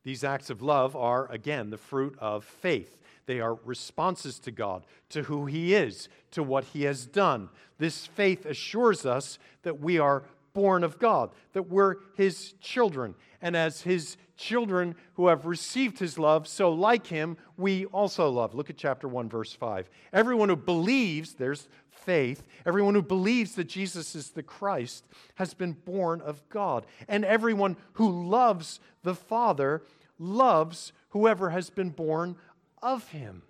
These 0.04 0.24
acts 0.24 0.50
of 0.50 0.64
love 0.64 0.96
are, 0.96 1.32
again, 1.32 1.70
the 1.70 1.78
fruit 1.78 2.18
of 2.18 2.44
faith. 2.44 2.98
They 3.26 3.40
are 3.40 3.56
responses 3.66 4.40
to 4.40 4.52
God, 4.52 4.86
to 5.10 5.24
who 5.24 5.46
He 5.46 5.74
is, 5.74 6.10
to 6.32 6.44
what 6.44 6.66
He 6.66 6.84
has 6.84 7.06
done. 7.06 7.50
This 7.78 8.06
faith 8.06 8.46
assures 8.46 9.06
us 9.06 9.40
that 9.64 9.80
we 9.80 10.00
are 10.00 10.24
born 10.54 10.84
of 10.84 11.00
God, 11.00 11.32
that 11.54 11.70
we're 11.70 11.96
His 12.16 12.54
children. 12.62 13.16
And 13.42 13.56
as 13.56 13.82
His 13.82 14.18
children 14.38 14.96
who 15.14 15.28
have 15.28 15.46
received 15.46 16.00
His 16.00 16.18
love, 16.18 16.48
so 16.48 16.72
like 16.72 17.08
Him, 17.08 17.38
we 17.58 17.86
also 17.86 18.30
love. 18.30 18.54
Look 18.54 18.70
at 18.70 18.78
chapter 18.78 19.08
1, 19.08 19.30
verse 19.30 19.54
5. 19.54 19.90
Everyone 20.14 20.50
who 20.50 20.56
believes, 20.56 21.34
there's 21.34 21.68
faith, 21.90 22.44
everyone 22.66 22.96
who 22.96 23.02
believes 23.02 23.56
that 23.56 23.66
Jesus 23.66 24.16
is 24.16 24.32
the 24.32 24.44
Christ 24.44 25.06
has 25.36 25.54
been 25.54 25.74
born 25.74 26.22
of 26.22 26.42
God. 26.50 26.86
And 27.08 27.24
everyone 27.24 27.78
who 27.94 28.28
loves 28.28 28.80
the 29.04 29.16
Father 29.16 29.84
loves 30.18 30.94
whoever 31.10 31.50
has 31.50 31.70
been 31.70 31.90
born 31.90 32.36
of 32.82 33.08
him. 33.10 33.44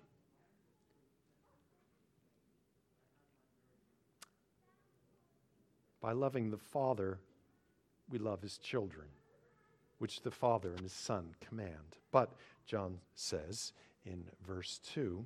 By 6.00 6.12
loving 6.12 6.50
the 6.50 6.58
Father, 6.58 7.18
we 8.10 8.18
love 8.18 8.42
his 8.42 8.58
children, 8.58 9.06
which 9.98 10.22
the 10.22 10.30
Father 10.30 10.70
and 10.70 10.80
his 10.80 10.92
Son 10.92 11.34
command. 11.40 11.96
But, 12.10 12.32
John 12.66 12.98
says 13.14 13.72
in 14.04 14.24
verse 14.44 14.80
2, 14.92 15.24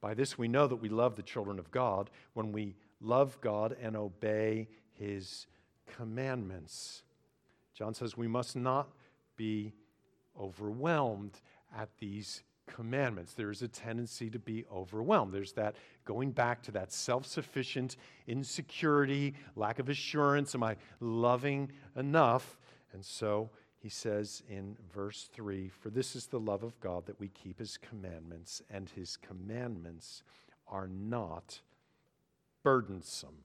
by 0.00 0.14
this 0.14 0.36
we 0.36 0.48
know 0.48 0.66
that 0.66 0.76
we 0.76 0.88
love 0.88 1.16
the 1.16 1.22
children 1.22 1.58
of 1.58 1.70
God 1.70 2.10
when 2.34 2.52
we 2.52 2.76
love 3.00 3.40
God 3.40 3.76
and 3.80 3.96
obey 3.96 4.68
his 4.92 5.46
commandments. 5.96 7.02
John 7.74 7.94
says 7.94 8.16
we 8.16 8.28
must 8.28 8.56
not 8.56 8.88
be 9.36 9.72
overwhelmed 10.38 11.40
at 11.76 11.88
these 11.98 12.42
commandments. 12.66 13.32
There's 13.32 13.62
a 13.62 13.68
tendency 13.68 14.30
to 14.30 14.38
be 14.38 14.64
overwhelmed. 14.72 15.32
There's 15.32 15.52
that 15.52 15.76
going 16.04 16.32
back 16.32 16.62
to 16.64 16.72
that 16.72 16.92
self 16.92 17.26
sufficient 17.26 17.96
insecurity, 18.26 19.34
lack 19.54 19.78
of 19.78 19.88
assurance. 19.88 20.54
Am 20.54 20.62
I 20.62 20.76
loving 21.00 21.70
enough? 21.96 22.58
And 22.92 23.04
so 23.04 23.50
he 23.78 23.88
says 23.88 24.42
in 24.48 24.76
verse 24.92 25.28
3 25.32 25.68
For 25.68 25.90
this 25.90 26.16
is 26.16 26.26
the 26.26 26.40
love 26.40 26.62
of 26.62 26.78
God 26.80 27.06
that 27.06 27.20
we 27.20 27.28
keep 27.28 27.58
his 27.58 27.76
commandments, 27.76 28.62
and 28.70 28.88
his 28.90 29.16
commandments 29.16 30.22
are 30.66 30.88
not 30.88 31.60
burdensome. 32.62 33.44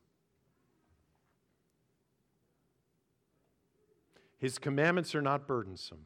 His 4.37 4.57
commandments 4.57 5.13
are 5.13 5.21
not 5.21 5.45
burdensome. 5.45 6.05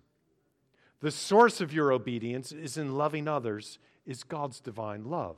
The 1.01 1.11
source 1.11 1.61
of 1.61 1.73
your 1.73 1.91
obedience 1.91 2.51
is 2.51 2.77
in 2.77 2.95
loving 2.95 3.27
others, 3.27 3.79
is 4.05 4.23
God's 4.23 4.59
divine 4.59 5.05
love. 5.05 5.37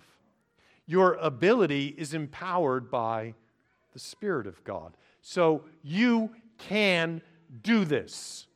Your 0.86 1.15
ability 1.15 1.96
is 1.98 2.13
empowered 2.13 2.89
by 2.89 3.34
the 3.93 4.00
Spirit 4.00 4.48
of 4.48 4.63
God. 4.63 4.96
So 5.22 5.63
you 5.84 6.32
can 6.58 7.22
do 7.62 7.84
this. 7.86 8.48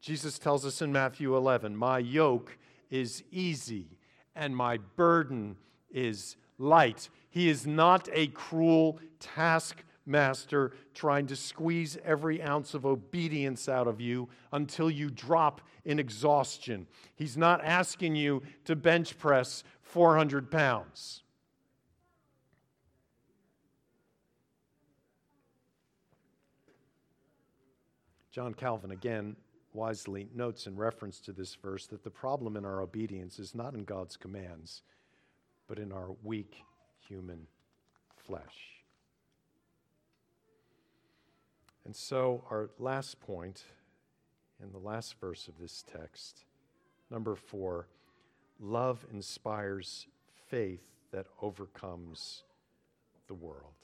Jesus 0.00 0.38
tells 0.38 0.66
us 0.66 0.82
in 0.82 0.92
Matthew 0.92 1.36
11, 1.36 1.76
My 1.76 1.98
yoke 1.98 2.58
is 2.90 3.22
easy 3.30 3.98
and 4.34 4.56
my 4.56 4.78
burden 4.96 5.56
is 5.90 6.36
light. 6.58 7.08
He 7.30 7.48
is 7.48 7.66
not 7.66 8.08
a 8.12 8.28
cruel 8.28 8.98
task 9.20 9.82
master 10.06 10.72
trying 10.94 11.26
to 11.26 11.36
squeeze 11.36 11.98
every 12.04 12.42
ounce 12.42 12.74
of 12.74 12.84
obedience 12.84 13.68
out 13.68 13.86
of 13.86 14.00
you 14.00 14.28
until 14.52 14.90
you 14.90 15.10
drop 15.10 15.60
in 15.84 15.98
exhaustion. 15.98 16.86
He's 17.14 17.36
not 17.36 17.64
asking 17.64 18.16
you 18.16 18.42
to 18.64 18.76
bench 18.76 19.18
press 19.18 19.64
400 19.82 20.50
pounds. 20.50 21.22
John 28.30 28.54
Calvin 28.54 28.92
again 28.92 29.36
wisely 29.74 30.28
notes 30.34 30.66
in 30.66 30.76
reference 30.76 31.20
to 31.20 31.32
this 31.32 31.54
verse 31.54 31.86
that 31.86 32.02
the 32.02 32.10
problem 32.10 32.56
in 32.56 32.64
our 32.64 32.80
obedience 32.80 33.38
is 33.38 33.54
not 33.54 33.74
in 33.74 33.84
God's 33.84 34.16
commands, 34.16 34.82
but 35.68 35.78
in 35.78 35.92
our 35.92 36.14
weak 36.22 36.56
human 37.06 37.46
flesh. 38.16 38.81
And 41.84 41.94
so, 41.94 42.44
our 42.50 42.70
last 42.78 43.20
point 43.20 43.64
in 44.62 44.70
the 44.70 44.78
last 44.78 45.18
verse 45.20 45.48
of 45.48 45.58
this 45.58 45.82
text, 45.82 46.44
number 47.10 47.34
four, 47.34 47.88
love 48.60 49.04
inspires 49.12 50.06
faith 50.48 50.84
that 51.10 51.26
overcomes 51.40 52.44
the 53.26 53.34
world. 53.34 53.74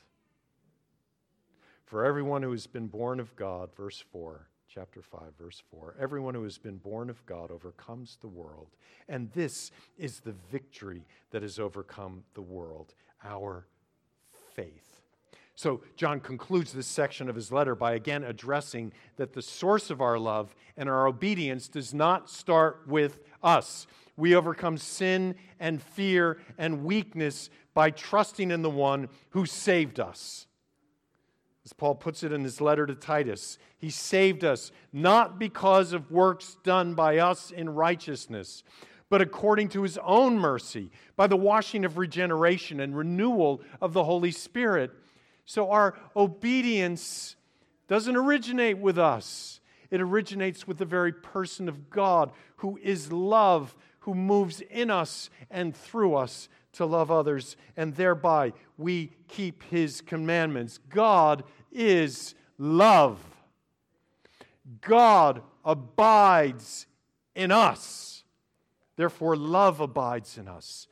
For 1.85 2.05
everyone 2.05 2.43
who 2.43 2.53
has 2.53 2.67
been 2.67 2.87
born 2.87 3.19
of 3.19 3.35
God, 3.35 3.71
verse 3.75 4.05
4, 4.13 4.47
chapter 4.69 5.01
5, 5.01 5.21
verse 5.39 5.63
4, 5.71 5.97
everyone 5.99 6.35
who 6.35 6.45
has 6.45 6.59
been 6.59 6.77
born 6.77 7.09
of 7.09 7.25
God 7.25 7.51
overcomes 7.51 8.19
the 8.21 8.29
world. 8.29 8.77
And 9.09 9.33
this 9.33 9.71
is 9.97 10.21
the 10.21 10.35
victory 10.53 11.07
that 11.31 11.41
has 11.41 11.59
overcome 11.59 12.25
the 12.35 12.43
world, 12.43 12.95
our 13.25 13.67
faith. 14.55 14.88
So, 15.59 15.81
John 15.97 16.21
concludes 16.21 16.73
this 16.73 16.87
section 16.87 17.29
of 17.29 17.35
his 17.35 17.51
letter 17.51 17.75
by 17.75 17.95
again 17.95 18.23
addressing 18.23 18.93
that 19.17 19.33
the 19.33 19.43
source 19.43 19.91
of 19.91 20.01
our 20.01 20.17
love 20.17 20.55
and 20.77 20.89
our 20.89 21.09
obedience 21.09 21.67
does 21.67 21.93
not 21.93 22.31
start 22.31 22.83
with 22.87 23.19
us. 23.43 23.89
We 24.17 24.37
overcome 24.37 24.79
sin 24.79 25.35
and 25.59 25.83
fear 25.83 26.39
and 26.59 26.85
weakness 26.85 27.51
by 27.75 27.91
trusting 27.91 28.53
in 28.53 28.63
the 28.63 28.71
one 28.71 29.09
who 29.31 29.47
saved 29.47 29.99
us. 29.99 30.47
As 31.65 31.73
Paul 31.73 31.97
puts 31.97 32.23
it 32.23 32.31
in 32.31 32.45
his 32.45 32.61
letter 32.61 32.87
to 32.87 32.95
Titus, 32.95 33.59
he 33.79 33.91
saved 33.91 34.45
us 34.45 34.71
not 34.93 35.41
because 35.41 35.93
of 35.93 36.13
works 36.13 36.57
done 36.63 36.95
by 36.95 37.19
us 37.19 37.51
in 37.51 37.69
righteousness, 37.69 38.63
but 39.11 39.21
according 39.21 39.71
to 39.71 39.83
his 39.83 39.99
own 40.05 40.39
mercy, 40.39 40.93
by 41.17 41.27
the 41.27 41.37
washing 41.37 41.85
of 41.85 41.99
regeneration 41.99 42.79
and 42.79 42.97
renewal 42.97 43.61
of 43.81 43.93
the 43.93 44.05
Holy 44.05 44.31
Spirit. 44.31 44.93
So 45.49 45.71
our 45.71 45.95
obedience 46.15 47.35
doesn't 47.89 48.15
originate 48.15 48.77
with 48.77 48.99
us, 48.99 49.61
it 49.91 49.99
originates 49.99 50.69
with 50.69 50.77
the 50.77 50.85
very 50.85 51.11
person 51.11 51.71
of 51.71 51.89
God 51.89 52.33
who 52.57 52.79
is 52.83 53.11
love, 53.11 53.75
who 54.01 54.13
moves 54.15 54.61
in 54.61 54.91
us 54.91 55.31
and 55.51 55.75
through 55.75 56.17
us 56.17 56.51
to 56.73 56.85
love 56.85 57.11
others, 57.11 57.57
and 57.79 57.95
thereby 57.95 58.53
we 58.77 59.11
keep 59.27 59.63
his 59.63 60.03
commandments. 60.03 60.81
God 60.91 61.45
is 61.73 62.35
love. 62.59 63.19
God 64.83 65.41
abides 65.65 66.87
in 67.35 67.51
us. 67.51 68.23
Therefore, 68.97 69.35
love 69.35 69.81
abides 69.81 70.37
in 70.37 70.47
us. 70.47 70.89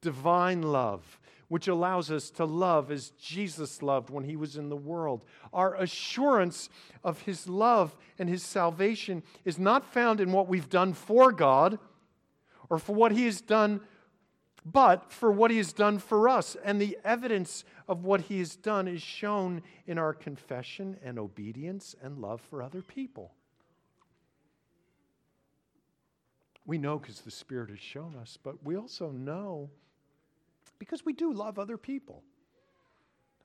Divine 0.00 0.62
love, 0.62 1.19
which 1.50 1.66
allows 1.66 2.12
us 2.12 2.30
to 2.30 2.44
love 2.44 2.92
as 2.92 3.10
Jesus 3.10 3.82
loved 3.82 4.08
when 4.08 4.22
he 4.22 4.36
was 4.36 4.56
in 4.56 4.68
the 4.68 4.76
world. 4.76 5.24
Our 5.52 5.74
assurance 5.74 6.70
of 7.02 7.22
his 7.22 7.48
love 7.48 7.96
and 8.20 8.28
his 8.28 8.44
salvation 8.44 9.24
is 9.44 9.58
not 9.58 9.84
found 9.84 10.20
in 10.20 10.30
what 10.30 10.46
we've 10.46 10.68
done 10.68 10.94
for 10.94 11.32
God 11.32 11.80
or 12.68 12.78
for 12.78 12.94
what 12.94 13.10
he 13.10 13.24
has 13.24 13.40
done 13.40 13.80
but 14.64 15.10
for 15.10 15.32
what 15.32 15.50
he 15.50 15.56
has 15.56 15.72
done 15.72 15.98
for 15.98 16.28
us. 16.28 16.56
And 16.62 16.80
the 16.80 16.98
evidence 17.02 17.64
of 17.88 18.04
what 18.04 18.20
he 18.20 18.38
has 18.38 18.54
done 18.54 18.86
is 18.86 19.02
shown 19.02 19.62
in 19.86 19.98
our 19.98 20.12
confession 20.12 20.98
and 21.02 21.18
obedience 21.18 21.96
and 22.00 22.18
love 22.18 22.40
for 22.42 22.62
other 22.62 22.82
people. 22.82 23.32
We 26.64 26.78
know 26.78 26.98
because 26.98 27.22
the 27.22 27.30
Spirit 27.30 27.70
has 27.70 27.80
shown 27.80 28.14
us, 28.14 28.38
but 28.40 28.62
we 28.62 28.76
also 28.76 29.10
know 29.10 29.70
because 30.80 31.04
we 31.04 31.12
do 31.12 31.32
love 31.32 31.60
other 31.60 31.76
people. 31.76 32.24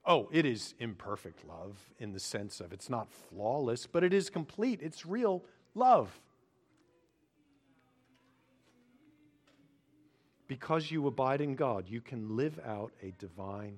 Oh, 0.08 0.30
it 0.32 0.45
is 0.45 0.74
imperfect 0.80 1.48
love 1.48 1.78
in 2.00 2.13
the 2.13 2.19
sense 2.19 2.60
of 2.60 2.74
it's 2.74 2.89
not 2.89 3.08
flawless, 3.12 3.86
but 3.86 4.04
it 4.04 4.13
is 4.13 4.32
complete. 4.32 4.80
It's 4.82 5.06
real 5.06 5.43
love. 5.76 6.19
because 10.48 10.91
you 10.91 11.08
abide 11.08 11.41
in 11.41 11.56
God, 11.56 11.86
you 11.88 12.02
can 12.02 12.36
live 12.36 12.60
out 12.65 12.91
a 13.02 13.13
divine 13.17 13.78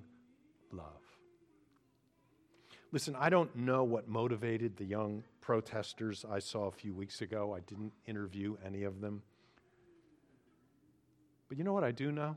love. 0.72 0.84
Listen, 2.92 3.14
I 3.18 3.28
don't 3.28 3.54
know 3.54 3.84
what 3.84 4.08
motivated 4.08 4.76
the 4.76 4.84
young 4.84 5.22
protesters 5.40 6.24
I 6.30 6.38
saw 6.38 6.66
a 6.66 6.70
few 6.70 6.94
weeks 6.94 7.20
ago. 7.20 7.54
I 7.54 7.60
didn't 7.60 7.92
interview 8.06 8.56
any 8.64 8.84
of 8.84 9.00
them. 9.00 9.22
But 11.48 11.58
you 11.58 11.64
know 11.64 11.72
what 11.72 11.84
I 11.84 11.90
do 11.90 12.12
know? 12.12 12.36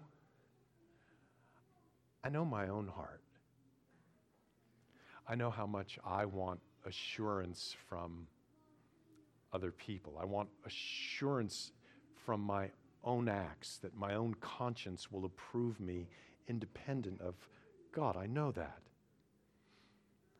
I 2.23 2.29
know 2.29 2.45
my 2.45 2.67
own 2.67 2.87
heart. 2.87 3.21
I 5.27 5.35
know 5.35 5.49
how 5.49 5.65
much 5.65 5.97
I 6.05 6.25
want 6.25 6.59
assurance 6.85 7.75
from 7.87 8.27
other 9.53 9.71
people. 9.71 10.17
I 10.19 10.25
want 10.25 10.49
assurance 10.65 11.71
from 12.25 12.41
my 12.41 12.69
own 13.03 13.27
acts, 13.27 13.77
that 13.77 13.95
my 13.95 14.13
own 14.15 14.35
conscience 14.35 15.11
will 15.11 15.25
approve 15.25 15.79
me 15.79 16.07
independent 16.47 17.19
of 17.21 17.35
God. 17.91 18.15
I 18.15 18.27
know 18.27 18.51
that. 18.51 18.79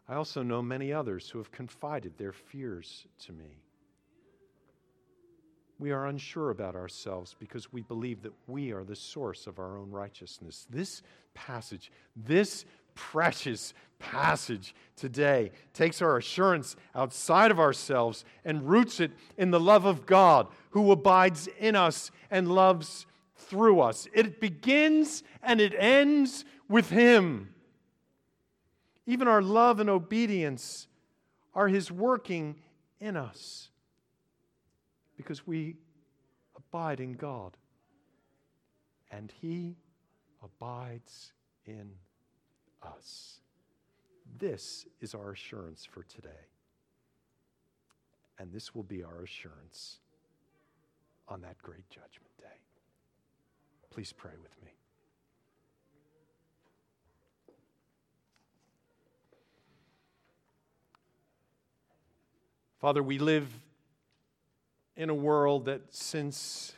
I 0.08 0.16
also 0.16 0.44
know 0.44 0.62
many 0.62 0.92
others 0.92 1.30
who 1.30 1.38
have 1.38 1.52
confided 1.52 2.18
their 2.18 2.34
fears 2.34 3.08
to 3.26 3.34
me. 3.34 3.64
We 5.82 5.90
are 5.90 6.06
unsure 6.06 6.52
about 6.52 6.76
ourselves 6.76 7.36
because 7.40 7.74
we 7.74 7.82
believe 7.82 8.22
that 8.22 8.34
we 8.46 8.72
are 8.72 8.84
the 8.84 8.96
source 8.96 9.48
of 9.48 9.58
our 9.58 9.80
own 9.80 9.90
righteousness. 9.90 10.68
This 10.70 11.02
passage, 11.34 11.92
this 12.16 12.66
precious 12.94 13.74
passage 13.98 14.76
today 14.96 15.52
takes 15.74 16.00
our 16.04 16.18
assurance 16.18 16.76
outside 16.94 17.50
of 17.50 17.60
ourselves 17.60 18.26
and 18.46 18.70
roots 18.70 19.00
it 19.00 19.10
in 19.40 19.50
the 19.50 19.60
love 19.60 19.86
of 19.86 20.06
God 20.06 20.50
who 20.70 20.92
abides 20.92 21.50
in 21.58 21.76
us 21.76 22.12
and 22.30 22.54
loves 22.54 23.08
through 23.36 23.80
us. 23.80 24.08
It 24.14 24.40
begins 24.40 25.24
and 25.42 25.60
it 25.60 25.74
ends 25.76 26.46
with 26.70 26.92
Him. 26.92 27.56
Even 29.08 29.28
our 29.28 29.42
love 29.42 29.80
and 29.80 29.90
obedience 29.90 30.86
are 31.56 31.70
His 31.70 31.92
working 31.92 32.58
in 33.00 33.18
us 33.18 33.71
because 35.22 35.46
we 35.46 35.76
abide 36.58 37.00
in 37.00 37.14
God 37.14 37.56
and 39.12 39.32
He 39.42 39.76
abides 40.44 41.34
in 41.66 41.92
us. 42.82 43.40
This 44.40 44.86
is 45.00 45.14
our 45.14 45.32
assurance 45.32 45.86
for 45.86 46.04
today. 46.04 46.30
And 48.40 48.52
this 48.52 48.74
will 48.74 48.84
be 48.84 49.04
our 49.04 49.24
assurance 49.24 50.00
on 51.28 51.42
that 51.42 51.62
great 51.62 51.88
judgment 51.90 52.36
day. 52.40 52.48
Please 53.92 54.12
pray 54.12 54.32
with 54.42 54.56
me. 54.64 54.72
Father, 62.80 63.04
we 63.04 63.20
live 63.20 63.48
in 64.96 65.10
a 65.10 65.16
world 65.16 65.66
that 65.66 65.94
since 65.94 66.74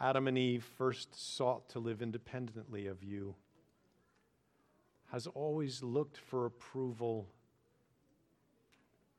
Adam 0.00 0.28
and 0.28 0.36
Eve 0.36 0.64
first 0.76 1.36
sought 1.36 1.68
to 1.70 1.78
live 1.78 2.02
independently 2.02 2.86
of 2.86 3.02
you, 3.02 3.34
has 5.12 5.26
always 5.28 5.82
looked 5.82 6.18
for 6.18 6.46
approval, 6.46 7.28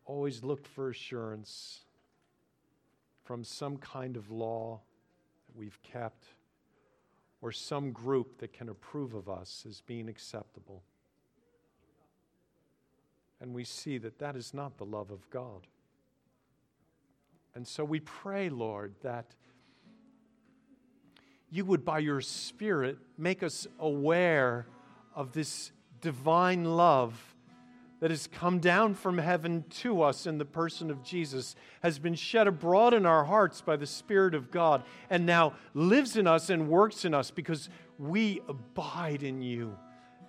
always 0.05 0.43
looked 0.43 0.67
for 0.67 0.89
assurance 0.89 1.81
from 3.23 3.43
some 3.43 3.77
kind 3.77 4.17
of 4.17 4.29
law 4.29 4.79
that 5.47 5.55
we've 5.55 5.79
kept 5.81 6.25
or 7.41 7.51
some 7.51 7.91
group 7.91 8.39
that 8.39 8.53
can 8.53 8.69
approve 8.69 9.13
of 9.13 9.29
us 9.29 9.65
as 9.67 9.81
being 9.81 10.09
acceptable. 10.09 10.83
And 13.39 13.53
we 13.53 13.63
see 13.63 13.97
that 13.99 14.19
that 14.19 14.35
is 14.35 14.53
not 14.53 14.77
the 14.77 14.85
love 14.85 15.11
of 15.11 15.29
God. 15.29 15.67
And 17.57 17.67
so 17.67 17.83
we 17.83 17.99
pray, 18.01 18.49
Lord, 18.49 18.93
that 19.01 19.33
you 21.49 21.65
would, 21.65 21.83
by 21.83 21.97
your 21.97 22.21
Spirit, 22.21 22.99
make 23.17 23.41
us 23.41 23.65
aware 23.79 24.67
of 25.15 25.31
this 25.31 25.71
divine 25.99 26.65
love 26.65 27.35
that 27.99 28.11
has 28.11 28.27
come 28.27 28.59
down 28.59 28.93
from 28.93 29.17
heaven 29.17 29.65
to 29.81 30.03
us 30.03 30.27
in 30.27 30.37
the 30.37 30.45
person 30.45 30.91
of 30.91 31.01
Jesus 31.01 31.55
has 31.81 31.97
been 31.97 32.13
shed 32.13 32.45
abroad 32.45 32.93
in 32.93 33.07
our 33.07 33.23
hearts 33.23 33.59
by 33.59 33.75
the 33.75 33.87
Spirit 33.87 34.35
of 34.35 34.51
God 34.51 34.83
and 35.09 35.25
now 35.25 35.53
lives 35.73 36.15
in 36.15 36.27
us 36.27 36.51
and 36.51 36.69
works 36.69 37.05
in 37.05 37.15
us 37.15 37.31
because 37.31 37.69
we 37.97 38.39
abide 38.47 39.23
in 39.23 39.41
you 39.41 39.75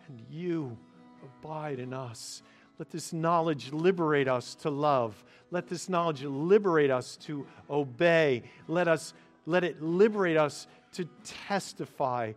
and 0.06 0.18
you 0.30 0.78
abide 1.22 1.78
in 1.78 1.92
us. 1.92 2.42
Let 2.78 2.90
this 2.90 3.12
knowledge 3.12 3.72
liberate 3.72 4.28
us 4.28 4.54
to 4.56 4.70
love. 4.70 5.24
Let 5.50 5.68
this 5.68 5.88
knowledge 5.88 6.22
liberate 6.22 6.90
us 6.90 7.16
to 7.22 7.46
obey. 7.68 8.42
Let, 8.68 8.86
us, 8.86 9.14
let 9.46 9.64
it 9.64 9.82
liberate 9.82 10.36
us 10.36 10.66
to 10.92 11.08
testify 11.24 12.32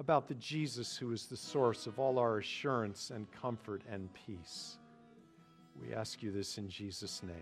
about 0.00 0.28
the 0.28 0.34
Jesus 0.34 0.96
who 0.96 1.12
is 1.12 1.26
the 1.26 1.36
source 1.36 1.86
of 1.86 1.98
all 1.98 2.18
our 2.18 2.38
assurance 2.38 3.10
and 3.10 3.26
comfort 3.32 3.82
and 3.90 4.08
peace. 4.26 4.76
We 5.80 5.94
ask 5.94 6.22
you 6.22 6.30
this 6.30 6.58
in 6.58 6.68
Jesus' 6.68 7.22
name. 7.22 7.36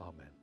Amen. 0.00 0.37